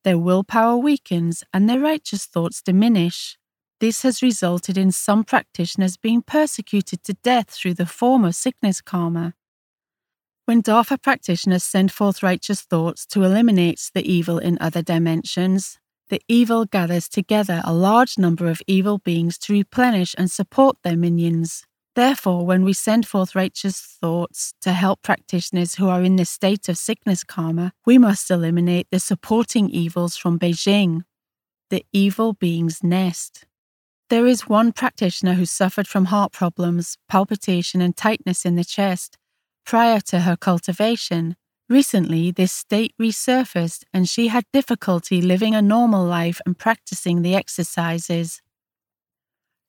Their 0.09 0.17
willpower 0.17 0.75
weakens 0.75 1.43
and 1.53 1.69
their 1.69 1.79
righteous 1.79 2.25
thoughts 2.25 2.63
diminish. 2.63 3.37
This 3.79 4.01
has 4.01 4.23
resulted 4.23 4.75
in 4.75 4.91
some 4.91 5.23
practitioners 5.23 5.97
being 5.97 6.23
persecuted 6.23 7.03
to 7.03 7.13
death 7.13 7.51
through 7.51 7.75
the 7.75 7.85
form 7.85 8.25
of 8.25 8.33
sickness 8.33 8.81
karma. 8.81 9.35
When 10.45 10.63
Dafa 10.63 10.99
practitioners 10.99 11.63
send 11.63 11.91
forth 11.91 12.23
righteous 12.23 12.61
thoughts 12.61 13.05
to 13.05 13.21
eliminate 13.21 13.91
the 13.93 14.01
evil 14.01 14.39
in 14.39 14.57
other 14.59 14.81
dimensions, 14.81 15.77
the 16.07 16.23
evil 16.27 16.65
gathers 16.65 17.07
together 17.07 17.61
a 17.63 17.71
large 17.71 18.17
number 18.17 18.49
of 18.49 18.63
evil 18.65 18.97
beings 18.97 19.37
to 19.37 19.53
replenish 19.53 20.15
and 20.17 20.31
support 20.31 20.77
their 20.83 20.97
minions. 20.97 21.67
Therefore, 21.99 22.45
when 22.45 22.63
we 22.63 22.71
send 22.71 23.05
forth 23.05 23.35
righteous 23.35 23.81
thoughts 23.81 24.53
to 24.61 24.71
help 24.71 25.01
practitioners 25.01 25.75
who 25.75 25.89
are 25.89 26.01
in 26.01 26.15
this 26.15 26.29
state 26.29 26.69
of 26.69 26.77
sickness 26.77 27.25
karma, 27.25 27.73
we 27.85 27.97
must 27.97 28.31
eliminate 28.31 28.87
the 28.89 29.01
supporting 29.01 29.69
evils 29.69 30.15
from 30.15 30.39
Beijing, 30.39 31.01
the 31.69 31.85
evil 31.91 32.31
being's 32.31 32.81
nest. 32.81 33.43
There 34.09 34.25
is 34.25 34.47
one 34.47 34.71
practitioner 34.71 35.33
who 35.33 35.45
suffered 35.45 35.89
from 35.89 36.05
heart 36.05 36.31
problems, 36.31 36.97
palpitation, 37.09 37.81
and 37.81 37.97
tightness 37.97 38.45
in 38.45 38.55
the 38.55 38.63
chest 38.63 39.17
prior 39.65 39.99
to 40.07 40.21
her 40.21 40.37
cultivation. 40.37 41.35
Recently, 41.67 42.31
this 42.31 42.53
state 42.53 42.93
resurfaced 42.97 43.83
and 43.93 44.07
she 44.07 44.29
had 44.29 44.45
difficulty 44.53 45.21
living 45.21 45.53
a 45.53 45.61
normal 45.61 46.05
life 46.05 46.39
and 46.45 46.57
practicing 46.57 47.23
the 47.23 47.35
exercises. 47.35 48.41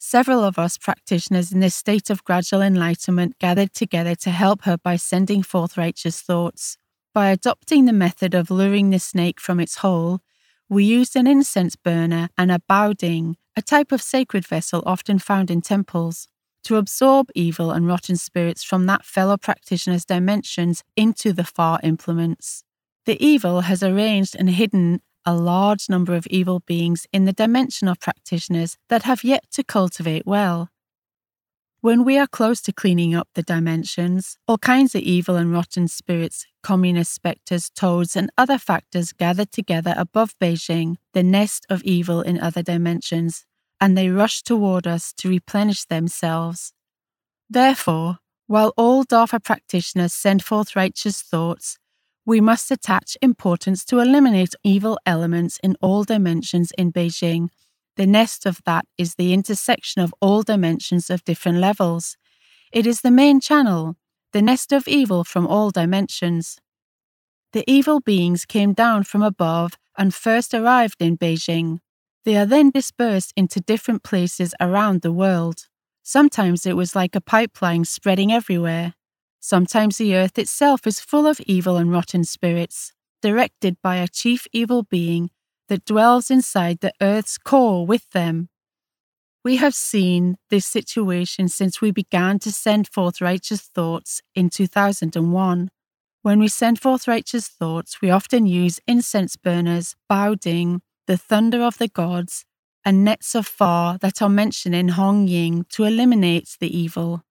Several 0.02 0.42
of 0.42 0.58
us 0.58 0.78
practitioners 0.78 1.52
in 1.52 1.60
this 1.60 1.74
state 1.74 2.08
of 2.08 2.24
gradual 2.24 2.62
enlightenment 2.62 3.38
gathered 3.38 3.74
together 3.74 4.14
to 4.14 4.30
help 4.30 4.62
her 4.62 4.78
by 4.78 4.96
sending 4.96 5.42
forth 5.42 5.76
righteous 5.76 6.22
thoughts. 6.22 6.78
By 7.12 7.28
adopting 7.28 7.84
the 7.84 7.92
method 7.92 8.34
of 8.34 8.50
luring 8.50 8.88
the 8.88 8.98
snake 8.98 9.38
from 9.38 9.60
its 9.60 9.76
hole, 9.76 10.20
we 10.70 10.84
used 10.84 11.16
an 11.16 11.26
incense 11.26 11.76
burner 11.76 12.30
and 12.38 12.50
a 12.50 12.62
baoding, 12.66 13.36
a 13.54 13.60
type 13.60 13.92
of 13.92 14.00
sacred 14.00 14.46
vessel 14.46 14.82
often 14.86 15.18
found 15.18 15.50
in 15.50 15.60
temples, 15.60 16.28
to 16.64 16.76
absorb 16.76 17.28
evil 17.34 17.70
and 17.70 17.86
rotten 17.86 18.16
spirits 18.16 18.64
from 18.64 18.86
that 18.86 19.04
fellow 19.04 19.36
practitioner's 19.36 20.06
dimensions 20.06 20.82
into 20.96 21.34
the 21.34 21.44
Fa 21.44 21.78
implements. 21.82 22.64
The 23.04 23.22
evil 23.22 23.60
has 23.62 23.82
arranged 23.82 24.34
and 24.34 24.48
hidden 24.48 25.02
a 25.24 25.34
large 25.34 25.88
number 25.88 26.14
of 26.14 26.26
evil 26.28 26.60
beings 26.60 27.06
in 27.12 27.24
the 27.24 27.32
dimension 27.32 27.88
of 27.88 28.00
practitioners 28.00 28.76
that 28.88 29.02
have 29.02 29.24
yet 29.24 29.44
to 29.52 29.64
cultivate 29.64 30.26
well. 30.26 30.70
When 31.82 32.04
we 32.04 32.18
are 32.18 32.26
close 32.26 32.60
to 32.62 32.74
cleaning 32.74 33.14
up 33.14 33.28
the 33.34 33.42
dimensions, 33.42 34.36
all 34.46 34.58
kinds 34.58 34.94
of 34.94 35.00
evil 35.00 35.36
and 35.36 35.50
rotten 35.50 35.88
spirits, 35.88 36.46
communist 36.62 37.14
spectres, 37.14 37.70
toads, 37.70 38.16
and 38.16 38.30
other 38.36 38.58
factors 38.58 39.14
gather 39.14 39.46
together 39.46 39.94
above 39.96 40.34
Beijing, 40.38 40.96
the 41.14 41.22
nest 41.22 41.64
of 41.70 41.82
evil 41.82 42.20
in 42.20 42.38
other 42.38 42.62
dimensions, 42.62 43.46
and 43.80 43.96
they 43.96 44.10
rush 44.10 44.42
toward 44.42 44.86
us 44.86 45.14
to 45.14 45.30
replenish 45.30 45.86
themselves. 45.86 46.74
Therefore, 47.48 48.18
while 48.46 48.74
all 48.76 49.04
Dafa 49.04 49.42
practitioners 49.42 50.12
send 50.12 50.44
forth 50.44 50.76
righteous 50.76 51.22
thoughts, 51.22 51.78
we 52.26 52.40
must 52.40 52.70
attach 52.70 53.16
importance 53.22 53.84
to 53.86 53.98
eliminate 53.98 54.54
evil 54.62 54.98
elements 55.06 55.58
in 55.62 55.76
all 55.80 56.04
dimensions 56.04 56.72
in 56.76 56.92
Beijing. 56.92 57.48
The 57.96 58.06
nest 58.06 58.46
of 58.46 58.60
that 58.66 58.84
is 58.96 59.14
the 59.14 59.32
intersection 59.32 60.02
of 60.02 60.14
all 60.20 60.42
dimensions 60.42 61.10
of 61.10 61.24
different 61.24 61.58
levels. 61.58 62.16
It 62.72 62.86
is 62.86 63.00
the 63.00 63.10
main 63.10 63.40
channel, 63.40 63.96
the 64.32 64.42
nest 64.42 64.72
of 64.72 64.86
evil 64.86 65.24
from 65.24 65.46
all 65.46 65.70
dimensions. 65.70 66.58
The 67.52 67.64
evil 67.66 68.00
beings 68.00 68.44
came 68.44 68.74
down 68.74 69.04
from 69.04 69.22
above 69.22 69.72
and 69.98 70.14
first 70.14 70.54
arrived 70.54 70.96
in 71.00 71.18
Beijing. 71.18 71.80
They 72.24 72.36
are 72.36 72.46
then 72.46 72.70
dispersed 72.70 73.32
into 73.36 73.60
different 73.60 74.02
places 74.02 74.54
around 74.60 75.02
the 75.02 75.12
world. 75.12 75.66
Sometimes 76.02 76.64
it 76.64 76.76
was 76.76 76.94
like 76.94 77.16
a 77.16 77.20
pipeline 77.20 77.84
spreading 77.84 78.32
everywhere. 78.32 78.94
Sometimes 79.40 79.96
the 79.96 80.14
earth 80.14 80.38
itself 80.38 80.86
is 80.86 81.00
full 81.00 81.26
of 81.26 81.40
evil 81.40 81.78
and 81.78 81.90
rotten 81.90 82.24
spirits, 82.24 82.92
directed 83.22 83.78
by 83.82 83.96
a 83.96 84.06
chief 84.06 84.46
evil 84.52 84.82
being 84.82 85.30
that 85.68 85.86
dwells 85.86 86.30
inside 86.30 86.80
the 86.80 86.92
earth's 87.00 87.38
core 87.38 87.86
with 87.86 88.08
them. 88.10 88.50
We 89.42 89.56
have 89.56 89.74
seen 89.74 90.36
this 90.50 90.66
situation 90.66 91.48
since 91.48 91.80
we 91.80 91.90
began 91.90 92.38
to 92.40 92.52
send 92.52 92.88
forth 92.88 93.22
righteous 93.22 93.62
thoughts 93.62 94.20
in 94.34 94.50
2001. 94.50 95.70
When 96.22 96.38
we 96.38 96.48
send 96.48 96.78
forth 96.78 97.08
righteous 97.08 97.48
thoughts, 97.48 98.02
we 98.02 98.10
often 98.10 98.46
use 98.46 98.80
incense 98.86 99.36
burners, 99.36 99.96
baoding, 100.06 100.82
the 101.06 101.16
thunder 101.16 101.62
of 101.62 101.78
the 101.78 101.88
gods, 101.88 102.44
and 102.84 103.02
nets 103.02 103.34
of 103.34 103.46
fire 103.46 103.96
that 103.98 104.20
are 104.20 104.28
mentioned 104.28 104.74
in 104.74 104.88
Hong 104.88 105.26
Yin 105.26 105.64
to 105.70 105.84
eliminate 105.84 106.56
the 106.60 106.76
evil. 106.76 107.22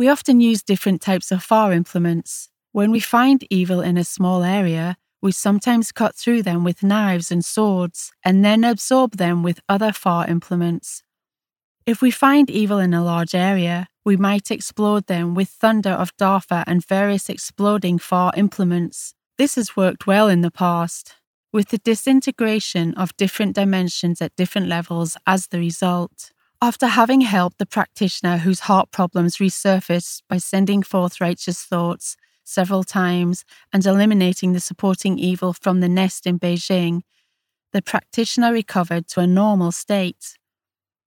We 0.00 0.08
often 0.08 0.40
use 0.40 0.62
different 0.62 1.02
types 1.02 1.30
of 1.30 1.42
Fa 1.42 1.72
implements. 1.74 2.48
When 2.72 2.90
we 2.90 3.00
find 3.00 3.44
evil 3.50 3.82
in 3.82 3.98
a 3.98 4.02
small 4.16 4.42
area, 4.42 4.96
we 5.20 5.30
sometimes 5.30 5.92
cut 5.92 6.16
through 6.16 6.42
them 6.42 6.64
with 6.64 6.82
knives 6.82 7.30
and 7.30 7.44
swords, 7.44 8.10
and 8.24 8.42
then 8.42 8.64
absorb 8.64 9.18
them 9.18 9.42
with 9.42 9.60
other 9.68 9.92
Fa 9.92 10.24
implements. 10.26 11.02
If 11.84 12.00
we 12.00 12.10
find 12.10 12.48
evil 12.48 12.78
in 12.78 12.94
a 12.94 13.04
large 13.04 13.34
area, 13.34 13.88
we 14.02 14.16
might 14.16 14.50
explode 14.50 15.06
them 15.06 15.34
with 15.34 15.50
thunder 15.50 15.90
of 15.90 16.16
Dafa 16.16 16.64
and 16.66 16.82
various 16.82 17.28
exploding 17.28 17.98
Fa 17.98 18.32
implements. 18.34 19.12
This 19.36 19.56
has 19.56 19.76
worked 19.76 20.06
well 20.06 20.28
in 20.28 20.40
the 20.40 20.50
past, 20.50 21.16
with 21.52 21.68
the 21.68 21.78
disintegration 21.90 22.94
of 22.94 23.14
different 23.18 23.54
dimensions 23.54 24.22
at 24.22 24.34
different 24.34 24.66
levels 24.66 25.18
as 25.26 25.48
the 25.48 25.58
result. 25.58 26.32
After 26.62 26.88
having 26.88 27.22
helped 27.22 27.58
the 27.58 27.64
practitioner 27.64 28.36
whose 28.36 28.60
heart 28.60 28.90
problems 28.90 29.38
resurfaced 29.38 30.20
by 30.28 30.36
sending 30.36 30.82
forth 30.82 31.18
righteous 31.18 31.62
thoughts 31.62 32.16
several 32.44 32.84
times 32.84 33.46
and 33.72 33.86
eliminating 33.86 34.52
the 34.52 34.60
supporting 34.60 35.18
evil 35.18 35.54
from 35.54 35.80
the 35.80 35.88
nest 35.88 36.26
in 36.26 36.38
Beijing, 36.38 37.00
the 37.72 37.80
practitioner 37.80 38.52
recovered 38.52 39.06
to 39.08 39.20
a 39.20 39.26
normal 39.26 39.72
state. 39.72 40.36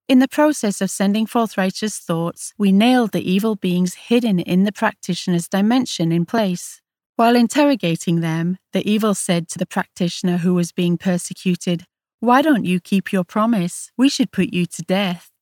In 0.07 0.17
the 0.17 0.27
process 0.27 0.81
of 0.81 0.89
sending 0.89 1.27
forth 1.27 1.55
righteous 1.55 1.99
thoughts, 1.99 2.53
we 2.57 2.71
nailed 2.71 3.11
the 3.11 3.31
evil 3.31 3.55
beings 3.55 3.93
hidden 3.93 4.39
in 4.39 4.63
the 4.63 4.71
practitioner's 4.71 5.47
dimension 5.47 6.11
in 6.11 6.25
place. 6.25 6.81
While 7.15 7.35
interrogating 7.35 8.21
them, 8.21 8.57
the 8.71 8.89
evil 8.89 9.13
said 9.13 9.49
to 9.49 9.59
the 9.59 9.67
practitioner 9.67 10.37
who 10.37 10.55
was 10.55 10.71
being 10.71 10.97
persecuted, 10.97 11.85
Why 12.21 12.41
don't 12.41 12.65
you 12.65 12.79
keep 12.79 13.13
your 13.13 13.23
promise? 13.23 13.91
We 13.95 14.09
should 14.09 14.31
put 14.31 14.51
you 14.51 14.65
to 14.65 14.81
death. 14.81 15.32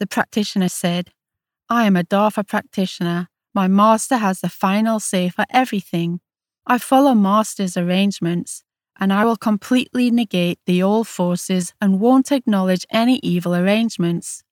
The 0.00 0.06
practitioner 0.06 0.68
said, 0.68 1.10
I 1.68 1.86
am 1.86 1.96
a 1.96 2.04
Dafa 2.04 2.46
practitioner. 2.46 3.28
My 3.54 3.66
master 3.66 4.18
has 4.18 4.40
the 4.40 4.48
final 4.48 5.00
say 5.00 5.28
for 5.28 5.44
everything. 5.50 6.20
I 6.66 6.78
follow 6.78 7.14
master's 7.14 7.76
arrangements, 7.76 8.62
and 9.00 9.12
I 9.12 9.24
will 9.24 9.36
completely 9.36 10.10
negate 10.10 10.60
the 10.66 10.82
old 10.82 11.08
forces 11.08 11.72
and 11.80 12.00
won't 12.00 12.30
acknowledge 12.30 12.86
any 12.90 13.18
evil 13.22 13.54
arrangements. 13.54 14.42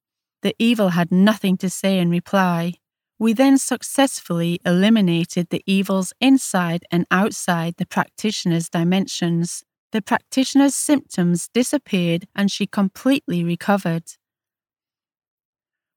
The 0.42 0.54
evil 0.58 0.90
had 0.90 1.12
nothing 1.12 1.56
to 1.58 1.70
say 1.70 1.98
in 1.98 2.10
reply. 2.10 2.74
We 3.18 3.32
then 3.32 3.56
successfully 3.56 4.60
eliminated 4.64 5.48
the 5.48 5.62
evils 5.66 6.12
inside 6.20 6.84
and 6.90 7.06
outside 7.10 7.74
the 7.78 7.86
practitioner's 7.86 8.68
dimensions. 8.68 9.62
The 9.92 10.02
practitioner's 10.02 10.74
symptoms 10.74 11.48
disappeared 11.54 12.26
and 12.34 12.50
she 12.50 12.66
completely 12.66 13.42
recovered. 13.42 14.04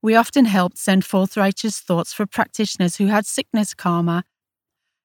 We 0.01 0.15
often 0.15 0.45
helped 0.45 0.77
send 0.77 1.03
forth 1.03 1.35
righteous 1.35 1.79
thoughts 1.79 2.13
for 2.13 2.25
practitioners 2.25 2.95
who 2.95 3.07
had 3.07 3.25
sickness 3.25 3.73
karma 3.73 4.23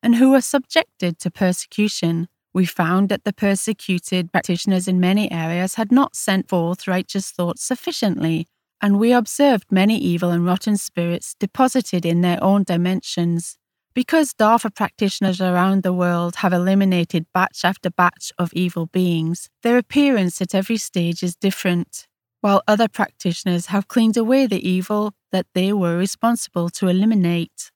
and 0.03 0.15
who 0.17 0.31
were 0.31 0.41
subjected 0.41 1.19
to 1.19 1.33
persecution. 1.33 2.29
We 2.53 2.65
found 2.65 3.09
that 3.09 3.25
the 3.25 3.33
persecuted 3.33 4.31
practitioners 4.31 4.87
in 4.87 5.01
many 5.01 5.33
areas 5.33 5.75
had 5.75 5.91
not 5.91 6.15
sent 6.15 6.49
forth 6.49 6.87
righteous 6.87 7.33
thoughts 7.33 7.65
sufficiently, 7.65 8.47
and 8.81 9.01
we 9.01 9.13
observed 9.13 9.65
many 9.73 9.99
evil 9.99 10.31
and 10.31 10.47
rotten 10.47 10.77
spirits 10.77 11.35
deposited 11.41 12.07
in 12.07 12.21
their 12.21 12.43
own 12.43 12.63
dimensions. 12.63 13.59
Because 13.95 14.33
Dafa 14.33 14.73
practitioners 14.73 15.41
around 15.41 15.83
the 15.83 15.93
world 15.93 16.37
have 16.37 16.53
eliminated 16.53 17.27
batch 17.35 17.65
after 17.65 17.91
batch 17.91 18.33
of 18.39 18.53
evil 18.53 18.87
beings, 18.87 19.49
their 19.65 19.79
appearance 19.79 20.41
at 20.41 20.55
every 20.55 20.77
stage 20.77 21.25
is 21.25 21.35
different 21.35 22.07
while 22.45 22.63
other 22.69 22.89
practitioners 22.89 23.69
have 23.69 23.89
cleaned 23.89 24.19
away 24.19 24.47
the 24.47 24.69
evil 24.69 25.15
that 25.33 25.47
they 25.55 25.73
were 25.73 25.97
responsible 25.97 26.69
to 26.69 26.89
eliminate. 26.89 27.71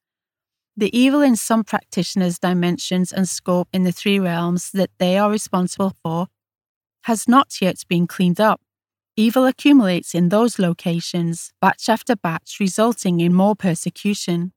The 0.76 0.94
evil 0.94 1.22
in 1.22 1.36
some 1.36 1.64
practitioners' 1.64 2.38
dimensions 2.38 3.10
and 3.10 3.26
scope 3.26 3.68
in 3.72 3.84
the 3.84 3.92
three 3.92 4.18
realms 4.18 4.70
that 4.72 4.90
they 4.98 5.16
are 5.16 5.30
responsible 5.30 5.94
for 6.02 6.26
has 7.04 7.26
not 7.26 7.62
yet 7.62 7.82
been 7.88 8.06
cleaned 8.06 8.42
up. 8.42 8.60
Evil 9.16 9.46
accumulates 9.46 10.14
in 10.14 10.28
those 10.28 10.58
locations, 10.58 11.50
batch 11.62 11.88
after 11.88 12.14
batch, 12.14 12.58
resulting 12.60 13.20
in 13.20 13.32
more 13.32 13.56
persecution. 13.56 14.52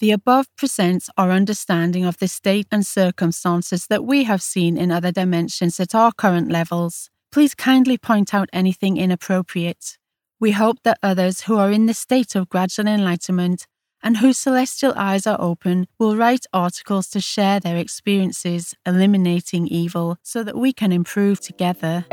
The 0.00 0.10
above 0.10 0.46
presents 0.56 1.08
our 1.16 1.30
understanding 1.30 2.04
of 2.04 2.18
the 2.18 2.26
state 2.26 2.66
and 2.72 2.84
circumstances 2.84 3.86
that 3.86 4.04
we 4.04 4.24
have 4.24 4.42
seen 4.42 4.76
in 4.76 4.90
other 4.90 5.12
dimensions 5.12 5.78
at 5.78 5.94
our 5.94 6.10
current 6.10 6.50
levels 6.50 7.08
Please 7.32 7.54
kindly 7.54 7.96
point 7.96 8.34
out 8.34 8.48
anything 8.52 8.96
inappropriate. 8.96 9.98
We 10.40 10.50
hope 10.50 10.78
that 10.82 10.98
others 11.02 11.42
who 11.42 11.58
are 11.58 11.70
in 11.70 11.86
the 11.86 11.94
state 11.94 12.34
of 12.34 12.48
gradual 12.48 12.88
enlightenment 12.88 13.66
and 14.02 14.16
whose 14.16 14.38
celestial 14.38 14.94
eyes 14.96 15.26
are 15.28 15.40
open 15.40 15.86
will 15.98 16.16
write 16.16 16.46
articles 16.52 17.08
to 17.10 17.20
share 17.20 17.60
their 17.60 17.76
experiences 17.76 18.74
eliminating 18.84 19.68
evil 19.68 20.16
so 20.22 20.42
that 20.42 20.56
we 20.56 20.72
can 20.72 20.90
improve 20.90 21.38
together. 21.40 22.04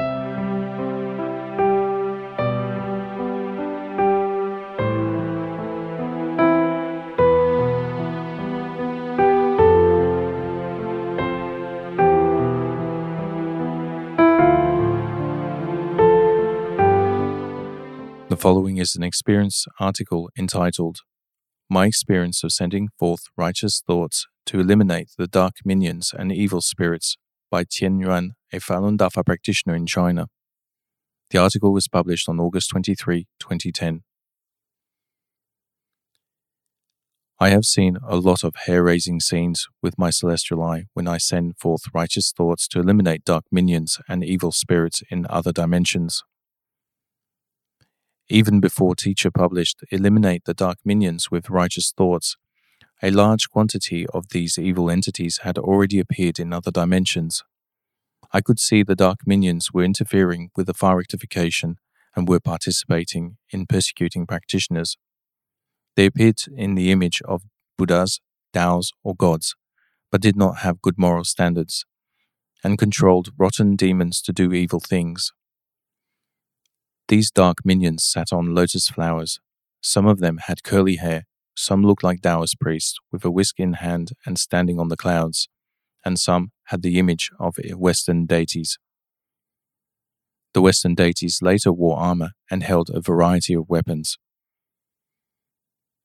Following 18.48 18.78
is 18.78 18.96
an 18.96 19.04
experience 19.04 19.66
article 19.78 20.30
entitled 20.40 21.00
My 21.70 21.86
Experience 21.86 22.46
of 22.46 22.54
Sending 22.54 22.88
Forth 22.98 23.24
Righteous 23.36 23.84
Thoughts 23.86 24.26
to 24.46 24.62
Eliminate 24.62 25.10
the 25.18 25.28
Dark 25.28 25.56
Minions 25.66 26.14
and 26.18 26.32
Evil 26.32 26.62
Spirits 26.62 27.18
by 27.52 27.66
Tian 27.70 28.00
Yuan, 28.00 28.36
a 28.54 28.60
Falun 28.62 28.98
Dafa 28.98 29.26
practitioner 29.26 29.76
in 29.76 29.86
China. 29.86 30.28
The 31.32 31.40
article 31.40 31.74
was 31.74 31.90
published 31.90 32.30
on 32.30 32.40
August 32.40 32.70
23, 32.70 33.28
2010. 33.38 34.04
I 37.42 37.50
have 37.50 37.66
seen 37.66 37.98
a 38.08 38.16
lot 38.16 38.46
of 38.46 38.56
hair 38.66 38.82
raising 38.82 39.20
scenes 39.20 39.68
with 39.84 40.00
my 40.00 40.10
celestial 40.10 40.64
eye 40.64 40.86
when 40.94 41.06
I 41.06 41.18
send 41.18 41.58
forth 41.58 41.82
righteous 41.94 42.32
thoughts 42.32 42.70
to 42.70 42.80
eliminate 42.80 43.26
dark 43.26 43.44
minions 43.52 43.98
and 44.08 44.24
evil 44.24 44.54
spirits 44.54 45.04
in 45.12 45.28
other 45.30 45.52
dimensions. 45.52 46.24
Even 48.30 48.60
before 48.60 48.94
Teacher 48.94 49.32
published 49.32 49.84
Eliminate 49.90 50.44
the 50.44 50.54
Dark 50.54 50.80
Minions 50.84 51.32
with 51.32 51.50
Righteous 51.50 51.94
Thoughts, 51.96 52.36
a 53.02 53.10
large 53.10 53.50
quantity 53.50 54.06
of 54.08 54.30
these 54.30 54.58
evil 54.58 54.92
entities 54.92 55.40
had 55.44 55.58
already 55.58 55.98
appeared 56.00 56.38
in 56.38 56.52
other 56.52 56.72
dimensions. 56.72 57.44
I 58.34 58.42
could 58.42 58.60
see 58.60 58.84
the 58.84 58.96
dark 58.96 59.20
minions 59.26 59.72
were 59.72 59.86
interfering 59.86 60.50
with 60.58 60.68
the 60.68 60.74
Fa 60.74 60.94
rectification 60.94 61.78
and 62.18 62.28
were 62.28 62.42
participating 62.42 63.38
in 63.50 63.66
persecuting 63.66 64.28
practitioners. 64.28 64.98
They 65.96 66.08
appeared 66.08 66.42
in 66.54 66.76
the 66.76 66.92
image 66.92 67.22
of 67.22 67.44
Buddhas, 67.78 68.20
Taos, 68.52 68.92
or 69.06 69.16
gods, 69.16 69.56
but 70.12 70.22
did 70.22 70.36
not 70.36 70.58
have 70.58 70.82
good 70.82 70.98
moral 70.98 71.24
standards, 71.24 71.86
and 72.62 72.78
controlled 72.78 73.30
rotten 73.38 73.78
demons 73.78 74.22
to 74.24 74.34
do 74.34 74.52
evil 74.52 74.82
things. 74.82 75.32
These 77.08 77.32
dark 77.32 77.60
minions 77.64 78.04
sat 78.04 78.34
on 78.34 78.54
lotus 78.54 78.90
flowers. 78.90 79.40
Some 79.82 80.06
of 80.06 80.20
them 80.20 80.40
had 80.48 80.64
curly 80.64 80.98
hair, 80.98 81.26
some 81.56 81.82
looked 81.82 82.04
like 82.04 82.22
Taoist 82.22 82.60
priests 82.60 82.98
with 83.12 83.24
a 83.24 83.32
whisk 83.32 83.60
in 83.60 83.74
hand 83.74 84.12
and 84.26 84.38
standing 84.38 84.78
on 84.78 84.90
the 84.90 84.98
clouds, 84.98 85.48
and 86.04 86.20
some 86.20 86.52
had 86.66 86.82
the 86.82 87.00
image 87.00 87.32
of 87.40 87.56
Western 87.76 88.26
deities. 88.26 88.78
The 90.54 90.62
Western 90.62 90.96
deities 90.96 91.40
later 91.42 91.72
wore 91.72 91.98
armor 91.98 92.32
and 92.52 92.62
held 92.62 92.90
a 92.90 93.00
variety 93.00 93.54
of 93.54 93.70
weapons. 93.70 94.18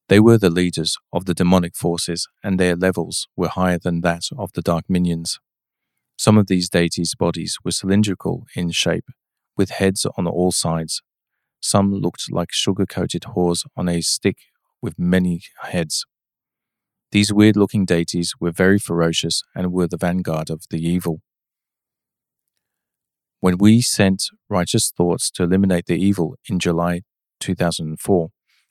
They 0.09 0.21
were 0.21 0.39
the 0.39 0.51
leaders 0.51 0.97
of 1.13 1.25
the 1.25 1.35
demonic 1.35 1.75
forces, 1.75 2.29
and 2.45 2.61
their 2.61 2.77
levels 2.77 3.27
were 3.37 3.49
higher 3.49 3.79
than 3.79 4.03
that 4.03 4.25
of 4.39 4.53
the 4.53 4.63
dark 4.63 4.85
minions. 4.89 5.41
Some 6.17 6.39
of 6.39 6.47
these 6.47 6.69
deities' 6.69 7.17
bodies 7.17 7.57
were 7.65 7.73
cylindrical 7.73 8.45
in 8.55 8.71
shape 8.71 9.07
with 9.57 9.71
heads 9.71 10.07
on 10.17 10.27
all 10.27 10.53
sides. 10.53 11.03
Some 11.61 11.93
looked 11.93 12.33
like 12.33 12.53
sugar 12.53 12.87
coated 12.87 13.25
haws 13.25 13.65
on 13.77 13.89
a 13.89 14.01
stick 14.01 14.39
with 14.81 14.99
many 14.99 15.43
heads. 15.63 16.05
These 17.13 17.33
weird 17.33 17.57
looking 17.57 17.85
deities 17.85 18.33
were 18.41 18.51
very 18.51 18.79
ferocious 18.79 19.43
and 19.55 19.73
were 19.73 19.87
the 19.87 19.99
vanguard 19.99 20.51
of 20.51 20.65
the 20.71 20.81
evil. 20.81 21.21
When 23.41 23.59
we 23.59 23.83
sent 23.83 24.25
righteous 24.49 24.91
thoughts 24.97 25.31
to 25.33 25.43
eliminate 25.43 25.87
the 25.87 26.03
evil 26.03 26.37
in 26.49 26.59
July 26.59 27.03
2004, 27.41 28.29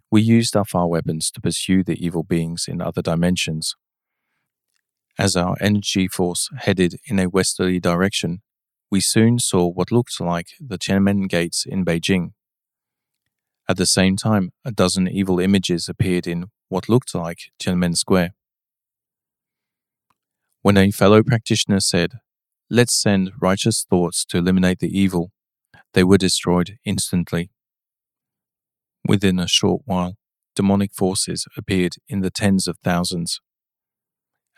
we 0.10 0.22
used 0.22 0.56
our 0.58 0.66
fire 0.66 0.88
weapons 0.88 1.30
to 1.32 1.42
pursue 1.42 1.84
the 1.84 2.04
evil 2.04 2.24
beings 2.24 2.66
in 2.68 2.82
other 2.82 3.02
dimensions. 3.02 3.76
As 5.20 5.36
our 5.36 5.56
energy 5.62 6.08
force 6.08 6.50
headed 6.58 6.96
in 7.06 7.20
a 7.20 7.30
westerly 7.30 7.80
direction, 7.80 8.42
we 8.92 9.00
soon 9.00 9.40
saw 9.40 9.68
what 9.68 9.92
looked 9.92 10.20
like 10.20 10.50
the 10.60 10.78
Tiananmen 10.78 11.30
gates 11.30 11.66
in 11.66 11.86
Beijing. 11.86 12.34
At 13.70 13.78
the 13.78 13.86
same 13.86 14.18
time, 14.18 14.52
a 14.66 14.72
dozen 14.72 15.08
evil 15.08 15.40
images 15.40 15.88
appeared 15.88 16.28
in 16.28 16.48
what 16.68 16.90
looked 16.90 17.16
like 17.16 17.52
Tiananmen 17.58 17.96
Square. 17.96 18.34
When 20.62 20.78
a 20.78 20.92
fellow 20.92 21.24
practitioner 21.24 21.80
said, 21.80 22.20
Let's 22.70 22.94
send 22.94 23.32
righteous 23.42 23.86
thoughts 23.90 24.26
to 24.26 24.38
eliminate 24.38 24.80
the 24.80 24.98
evil, 24.98 25.32
they 25.94 26.04
were 26.04 26.18
destroyed 26.18 26.78
instantly. 26.86 27.50
Within 29.08 29.40
a 29.40 29.48
short 29.48 29.82
while, 29.86 30.16
demonic 30.56 30.94
forces 30.94 31.48
appeared 31.58 31.96
in 32.08 32.22
the 32.22 32.30
tens 32.30 32.68
of 32.68 32.78
thousands. 32.84 33.40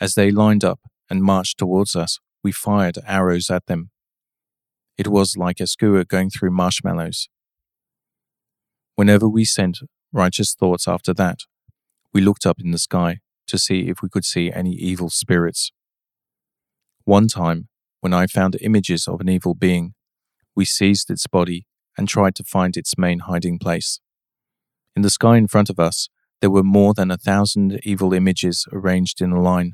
As 0.01 0.15
they 0.15 0.31
lined 0.31 0.63
up 0.63 0.79
and 1.09 1.23
marched 1.23 1.57
towards 1.57 1.95
us, 1.95 2.19
we 2.43 2.51
fired 2.51 2.97
arrows 3.07 3.49
at 3.49 3.67
them. 3.67 3.91
It 4.97 5.07
was 5.07 5.35
like 5.35 5.59
a 5.59 5.67
skewer 5.67 6.05
going 6.05 6.29
through 6.29 6.51
marshmallows. 6.51 7.27
Whenever 8.95 9.27
we 9.27 9.43
sent 9.43 9.79
righteous 10.11 10.53
thoughts 10.53 10.87
after 10.87 11.13
that, 11.15 11.39
we 12.13 12.21
looked 12.21 12.45
up 12.45 12.61
in 12.63 12.71
the 12.71 12.77
sky 12.77 13.19
to 13.47 13.57
see 13.57 13.89
if 13.89 14.01
we 14.01 14.09
could 14.09 14.23
see 14.23 14.51
any 14.51 14.73
evil 14.73 15.09
spirits. 15.09 15.71
One 17.05 17.27
time, 17.27 17.69
when 18.01 18.13
I 18.13 18.27
found 18.27 18.55
images 18.61 19.07
of 19.07 19.19
an 19.19 19.29
evil 19.29 19.55
being, 19.55 19.95
we 20.55 20.65
seized 20.65 21.09
its 21.09 21.25
body 21.25 21.65
and 21.97 22.07
tried 22.07 22.35
to 22.35 22.43
find 22.43 22.77
its 22.77 22.97
main 22.97 23.19
hiding 23.19 23.57
place. 23.57 23.99
In 24.95 25.01
the 25.01 25.09
sky 25.09 25.37
in 25.37 25.47
front 25.47 25.69
of 25.69 25.79
us, 25.79 26.09
there 26.39 26.51
were 26.51 26.63
more 26.63 26.93
than 26.93 27.09
a 27.09 27.17
thousand 27.17 27.79
evil 27.83 28.13
images 28.13 28.67
arranged 28.71 29.21
in 29.21 29.31
a 29.31 29.41
line. 29.41 29.73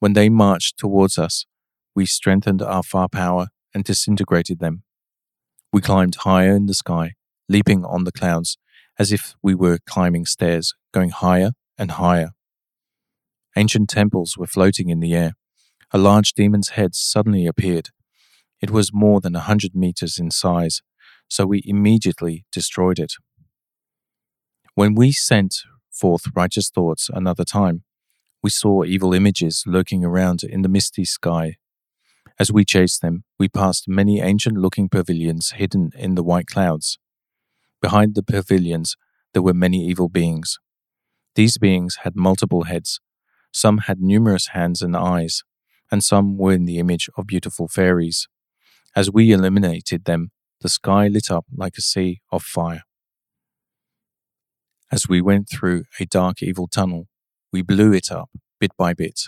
When 0.00 0.14
they 0.14 0.28
marched 0.28 0.78
towards 0.78 1.16
us, 1.16 1.46
we 1.94 2.06
strengthened 2.06 2.60
our 2.60 2.82
firepower 2.82 3.48
and 3.76 3.84
disintegrated 3.84 4.58
them. 4.58 4.82
We 5.70 5.82
climbed 5.82 6.14
higher 6.30 6.56
in 6.56 6.64
the 6.64 6.72
sky, 6.72 7.12
leaping 7.46 7.84
on 7.84 8.04
the 8.04 8.10
clouds 8.10 8.56
as 8.98 9.12
if 9.12 9.34
we 9.42 9.54
were 9.54 9.78
climbing 9.86 10.24
stairs, 10.24 10.72
going 10.94 11.10
higher 11.10 11.50
and 11.76 11.90
higher. 11.90 12.30
Ancient 13.54 13.90
temples 13.90 14.38
were 14.38 14.46
floating 14.46 14.88
in 14.88 15.00
the 15.00 15.14
air. 15.14 15.32
A 15.92 15.98
large 15.98 16.32
demon's 16.32 16.70
head 16.70 16.94
suddenly 16.94 17.46
appeared. 17.46 17.90
It 18.62 18.70
was 18.70 18.94
more 18.94 19.20
than 19.20 19.36
a 19.36 19.40
hundred 19.50 19.74
meters 19.74 20.18
in 20.18 20.30
size, 20.30 20.80
so 21.28 21.44
we 21.44 21.60
immediately 21.66 22.46
destroyed 22.50 22.98
it. 22.98 23.12
When 24.74 24.94
we 24.94 25.12
sent 25.12 25.54
forth 25.90 26.34
righteous 26.34 26.70
thoughts 26.70 27.10
another 27.12 27.44
time, 27.44 27.82
we 28.42 28.48
saw 28.48 28.84
evil 28.84 29.12
images 29.12 29.64
lurking 29.66 30.02
around 30.02 30.42
in 30.42 30.62
the 30.62 30.70
misty 30.70 31.04
sky. 31.04 31.56
As 32.38 32.52
we 32.52 32.64
chased 32.64 33.00
them, 33.00 33.24
we 33.38 33.48
passed 33.48 33.88
many 33.88 34.20
ancient 34.20 34.58
looking 34.58 34.88
pavilions 34.88 35.52
hidden 35.52 35.90
in 35.96 36.14
the 36.14 36.22
white 36.22 36.46
clouds. 36.46 36.98
Behind 37.80 38.14
the 38.14 38.22
pavilions, 38.22 38.96
there 39.32 39.42
were 39.42 39.54
many 39.54 39.86
evil 39.86 40.08
beings. 40.08 40.58
These 41.34 41.58
beings 41.58 41.98
had 42.02 42.14
multiple 42.16 42.64
heads. 42.64 43.00
Some 43.52 43.78
had 43.78 44.00
numerous 44.00 44.48
hands 44.48 44.82
and 44.82 44.96
eyes, 44.96 45.42
and 45.90 46.04
some 46.04 46.36
were 46.36 46.52
in 46.52 46.66
the 46.66 46.78
image 46.78 47.08
of 47.16 47.26
beautiful 47.26 47.68
fairies. 47.68 48.28
As 48.94 49.10
we 49.10 49.32
eliminated 49.32 50.04
them, 50.04 50.30
the 50.60 50.68
sky 50.68 51.08
lit 51.08 51.30
up 51.30 51.46
like 51.54 51.76
a 51.78 51.82
sea 51.82 52.20
of 52.32 52.42
fire. 52.42 52.82
As 54.90 55.08
we 55.08 55.20
went 55.20 55.48
through 55.48 55.84
a 55.98 56.06
dark 56.06 56.42
evil 56.42 56.68
tunnel, 56.68 57.08
we 57.52 57.62
blew 57.62 57.92
it 57.92 58.10
up 58.10 58.30
bit 58.58 58.72
by 58.78 58.94
bit, 58.94 59.20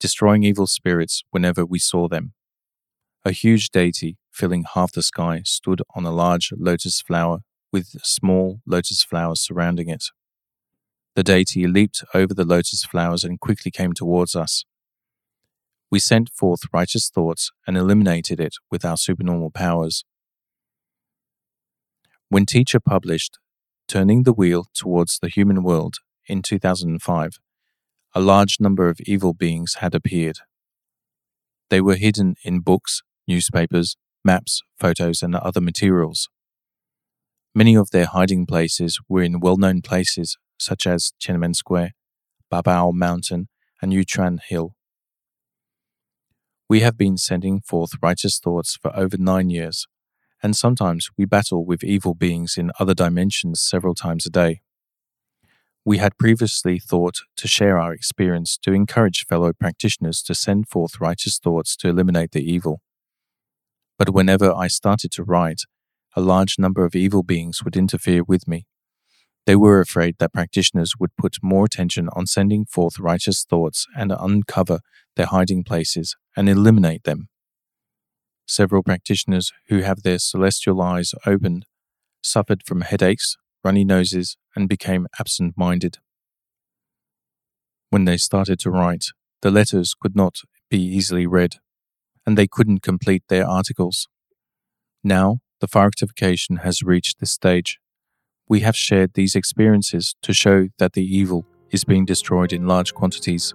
destroying 0.00 0.44
evil 0.44 0.66
spirits 0.66 1.22
whenever 1.30 1.64
we 1.64 1.78
saw 1.78 2.08
them. 2.08 2.32
A 3.24 3.32
huge 3.32 3.70
deity 3.70 4.16
filling 4.30 4.64
half 4.74 4.92
the 4.92 5.02
sky 5.02 5.42
stood 5.44 5.82
on 5.94 6.04
a 6.04 6.12
large 6.12 6.52
lotus 6.56 7.00
flower 7.00 7.38
with 7.72 7.88
small 8.02 8.60
lotus 8.66 9.02
flowers 9.02 9.40
surrounding 9.44 9.88
it. 9.88 10.04
The 11.14 11.24
deity 11.24 11.66
leaped 11.66 12.04
over 12.14 12.32
the 12.32 12.44
lotus 12.44 12.84
flowers 12.84 13.24
and 13.24 13.40
quickly 13.40 13.70
came 13.70 13.92
towards 13.92 14.36
us. 14.36 14.64
We 15.90 15.98
sent 15.98 16.30
forth 16.30 16.60
righteous 16.72 17.10
thoughts 17.10 17.50
and 17.66 17.76
eliminated 17.76 18.40
it 18.40 18.54
with 18.70 18.84
our 18.84 18.96
supernormal 18.96 19.50
powers. 19.50 20.04
When 22.28 22.46
Teacher 22.46 22.78
published 22.78 23.38
Turning 23.88 24.24
the 24.24 24.34
Wheel 24.34 24.66
Towards 24.74 25.18
the 25.18 25.30
Human 25.30 25.62
World 25.62 25.96
in 26.26 26.42
2005, 26.42 27.38
a 28.14 28.20
large 28.20 28.56
number 28.60 28.88
of 28.88 29.00
evil 29.00 29.34
beings 29.34 29.76
had 29.80 29.94
appeared. 29.94 30.38
They 31.70 31.80
were 31.80 31.96
hidden 31.96 32.36
in 32.42 32.60
books, 32.60 33.02
newspapers, 33.26 33.96
maps, 34.24 34.62
photos, 34.78 35.22
and 35.22 35.34
other 35.34 35.60
materials. 35.60 36.28
Many 37.54 37.76
of 37.76 37.90
their 37.90 38.06
hiding 38.06 38.46
places 38.46 38.98
were 39.08 39.22
in 39.22 39.40
well 39.40 39.56
known 39.56 39.82
places 39.82 40.36
such 40.58 40.86
as 40.86 41.12
Tiananmen 41.20 41.54
Square, 41.54 41.92
Babao 42.52 42.92
Mountain, 42.92 43.48
and 43.80 43.92
Yuquan 43.92 44.38
Hill. 44.48 44.74
We 46.68 46.80
have 46.80 46.98
been 46.98 47.16
sending 47.16 47.60
forth 47.60 47.92
righteous 48.02 48.38
thoughts 48.38 48.76
for 48.80 48.94
over 48.94 49.16
nine 49.16 49.48
years, 49.50 49.86
and 50.42 50.54
sometimes 50.56 51.08
we 51.16 51.24
battle 51.24 51.64
with 51.64 51.82
evil 51.82 52.14
beings 52.14 52.54
in 52.56 52.70
other 52.78 52.94
dimensions 52.94 53.60
several 53.60 53.94
times 53.94 54.26
a 54.26 54.30
day. 54.30 54.60
We 55.84 55.98
had 55.98 56.18
previously 56.18 56.78
thought 56.78 57.20
to 57.36 57.48
share 57.48 57.78
our 57.78 57.92
experience 57.92 58.58
to 58.62 58.72
encourage 58.72 59.24
fellow 59.26 59.52
practitioners 59.52 60.22
to 60.22 60.34
send 60.34 60.68
forth 60.68 61.00
righteous 61.00 61.38
thoughts 61.38 61.76
to 61.76 61.88
eliminate 61.88 62.32
the 62.32 62.42
evil. 62.42 62.82
But 63.98 64.10
whenever 64.10 64.52
I 64.52 64.68
started 64.68 65.10
to 65.12 65.24
write, 65.24 65.62
a 66.14 66.20
large 66.20 66.58
number 66.58 66.84
of 66.84 66.94
evil 66.94 67.22
beings 67.22 67.64
would 67.64 67.76
interfere 67.76 68.22
with 68.22 68.46
me. 68.46 68.66
They 69.46 69.56
were 69.56 69.80
afraid 69.80 70.16
that 70.18 70.34
practitioners 70.34 70.94
would 71.00 71.16
put 71.16 71.36
more 71.42 71.64
attention 71.64 72.08
on 72.12 72.26
sending 72.26 72.66
forth 72.66 72.98
righteous 72.98 73.46
thoughts 73.48 73.86
and 73.96 74.12
uncover 74.12 74.80
their 75.16 75.26
hiding 75.26 75.64
places 75.64 76.16
and 76.36 76.48
eliminate 76.48 77.04
them. 77.04 77.28
Several 78.46 78.82
practitioners 78.82 79.52
who 79.68 79.80
have 79.80 80.02
their 80.02 80.18
celestial 80.18 80.82
eyes 80.82 81.14
opened 81.26 81.64
suffered 82.22 82.62
from 82.66 82.82
headaches, 82.82 83.36
runny 83.68 83.84
noses, 83.84 84.38
and 84.56 84.66
became 84.66 85.06
absent 85.20 85.52
minded. 85.54 85.98
When 87.90 88.06
they 88.06 88.16
started 88.16 88.58
to 88.60 88.70
write, 88.70 89.06
the 89.42 89.50
letters 89.50 89.94
could 90.00 90.16
not 90.16 90.36
be 90.70 90.80
easily 90.80 91.26
read, 91.26 91.56
and 92.24 92.38
they 92.38 92.46
couldn't 92.46 92.82
complete 92.90 93.24
their 93.28 93.46
articles. 93.46 94.08
Now 95.04 95.40
the 95.60 95.68
Fa 95.68 95.82
rectification 95.84 96.56
has 96.66 96.82
reached 96.82 97.20
this 97.20 97.32
stage. 97.32 97.78
We 98.48 98.60
have 98.60 98.76
shared 98.88 99.12
these 99.12 99.34
experiences 99.34 100.14
to 100.22 100.32
show 100.32 100.68
that 100.78 100.94
the 100.94 101.04
evil 101.20 101.44
is 101.70 101.84
being 101.84 102.06
destroyed 102.06 102.52
in 102.54 102.66
large 102.66 102.94
quantities 102.94 103.54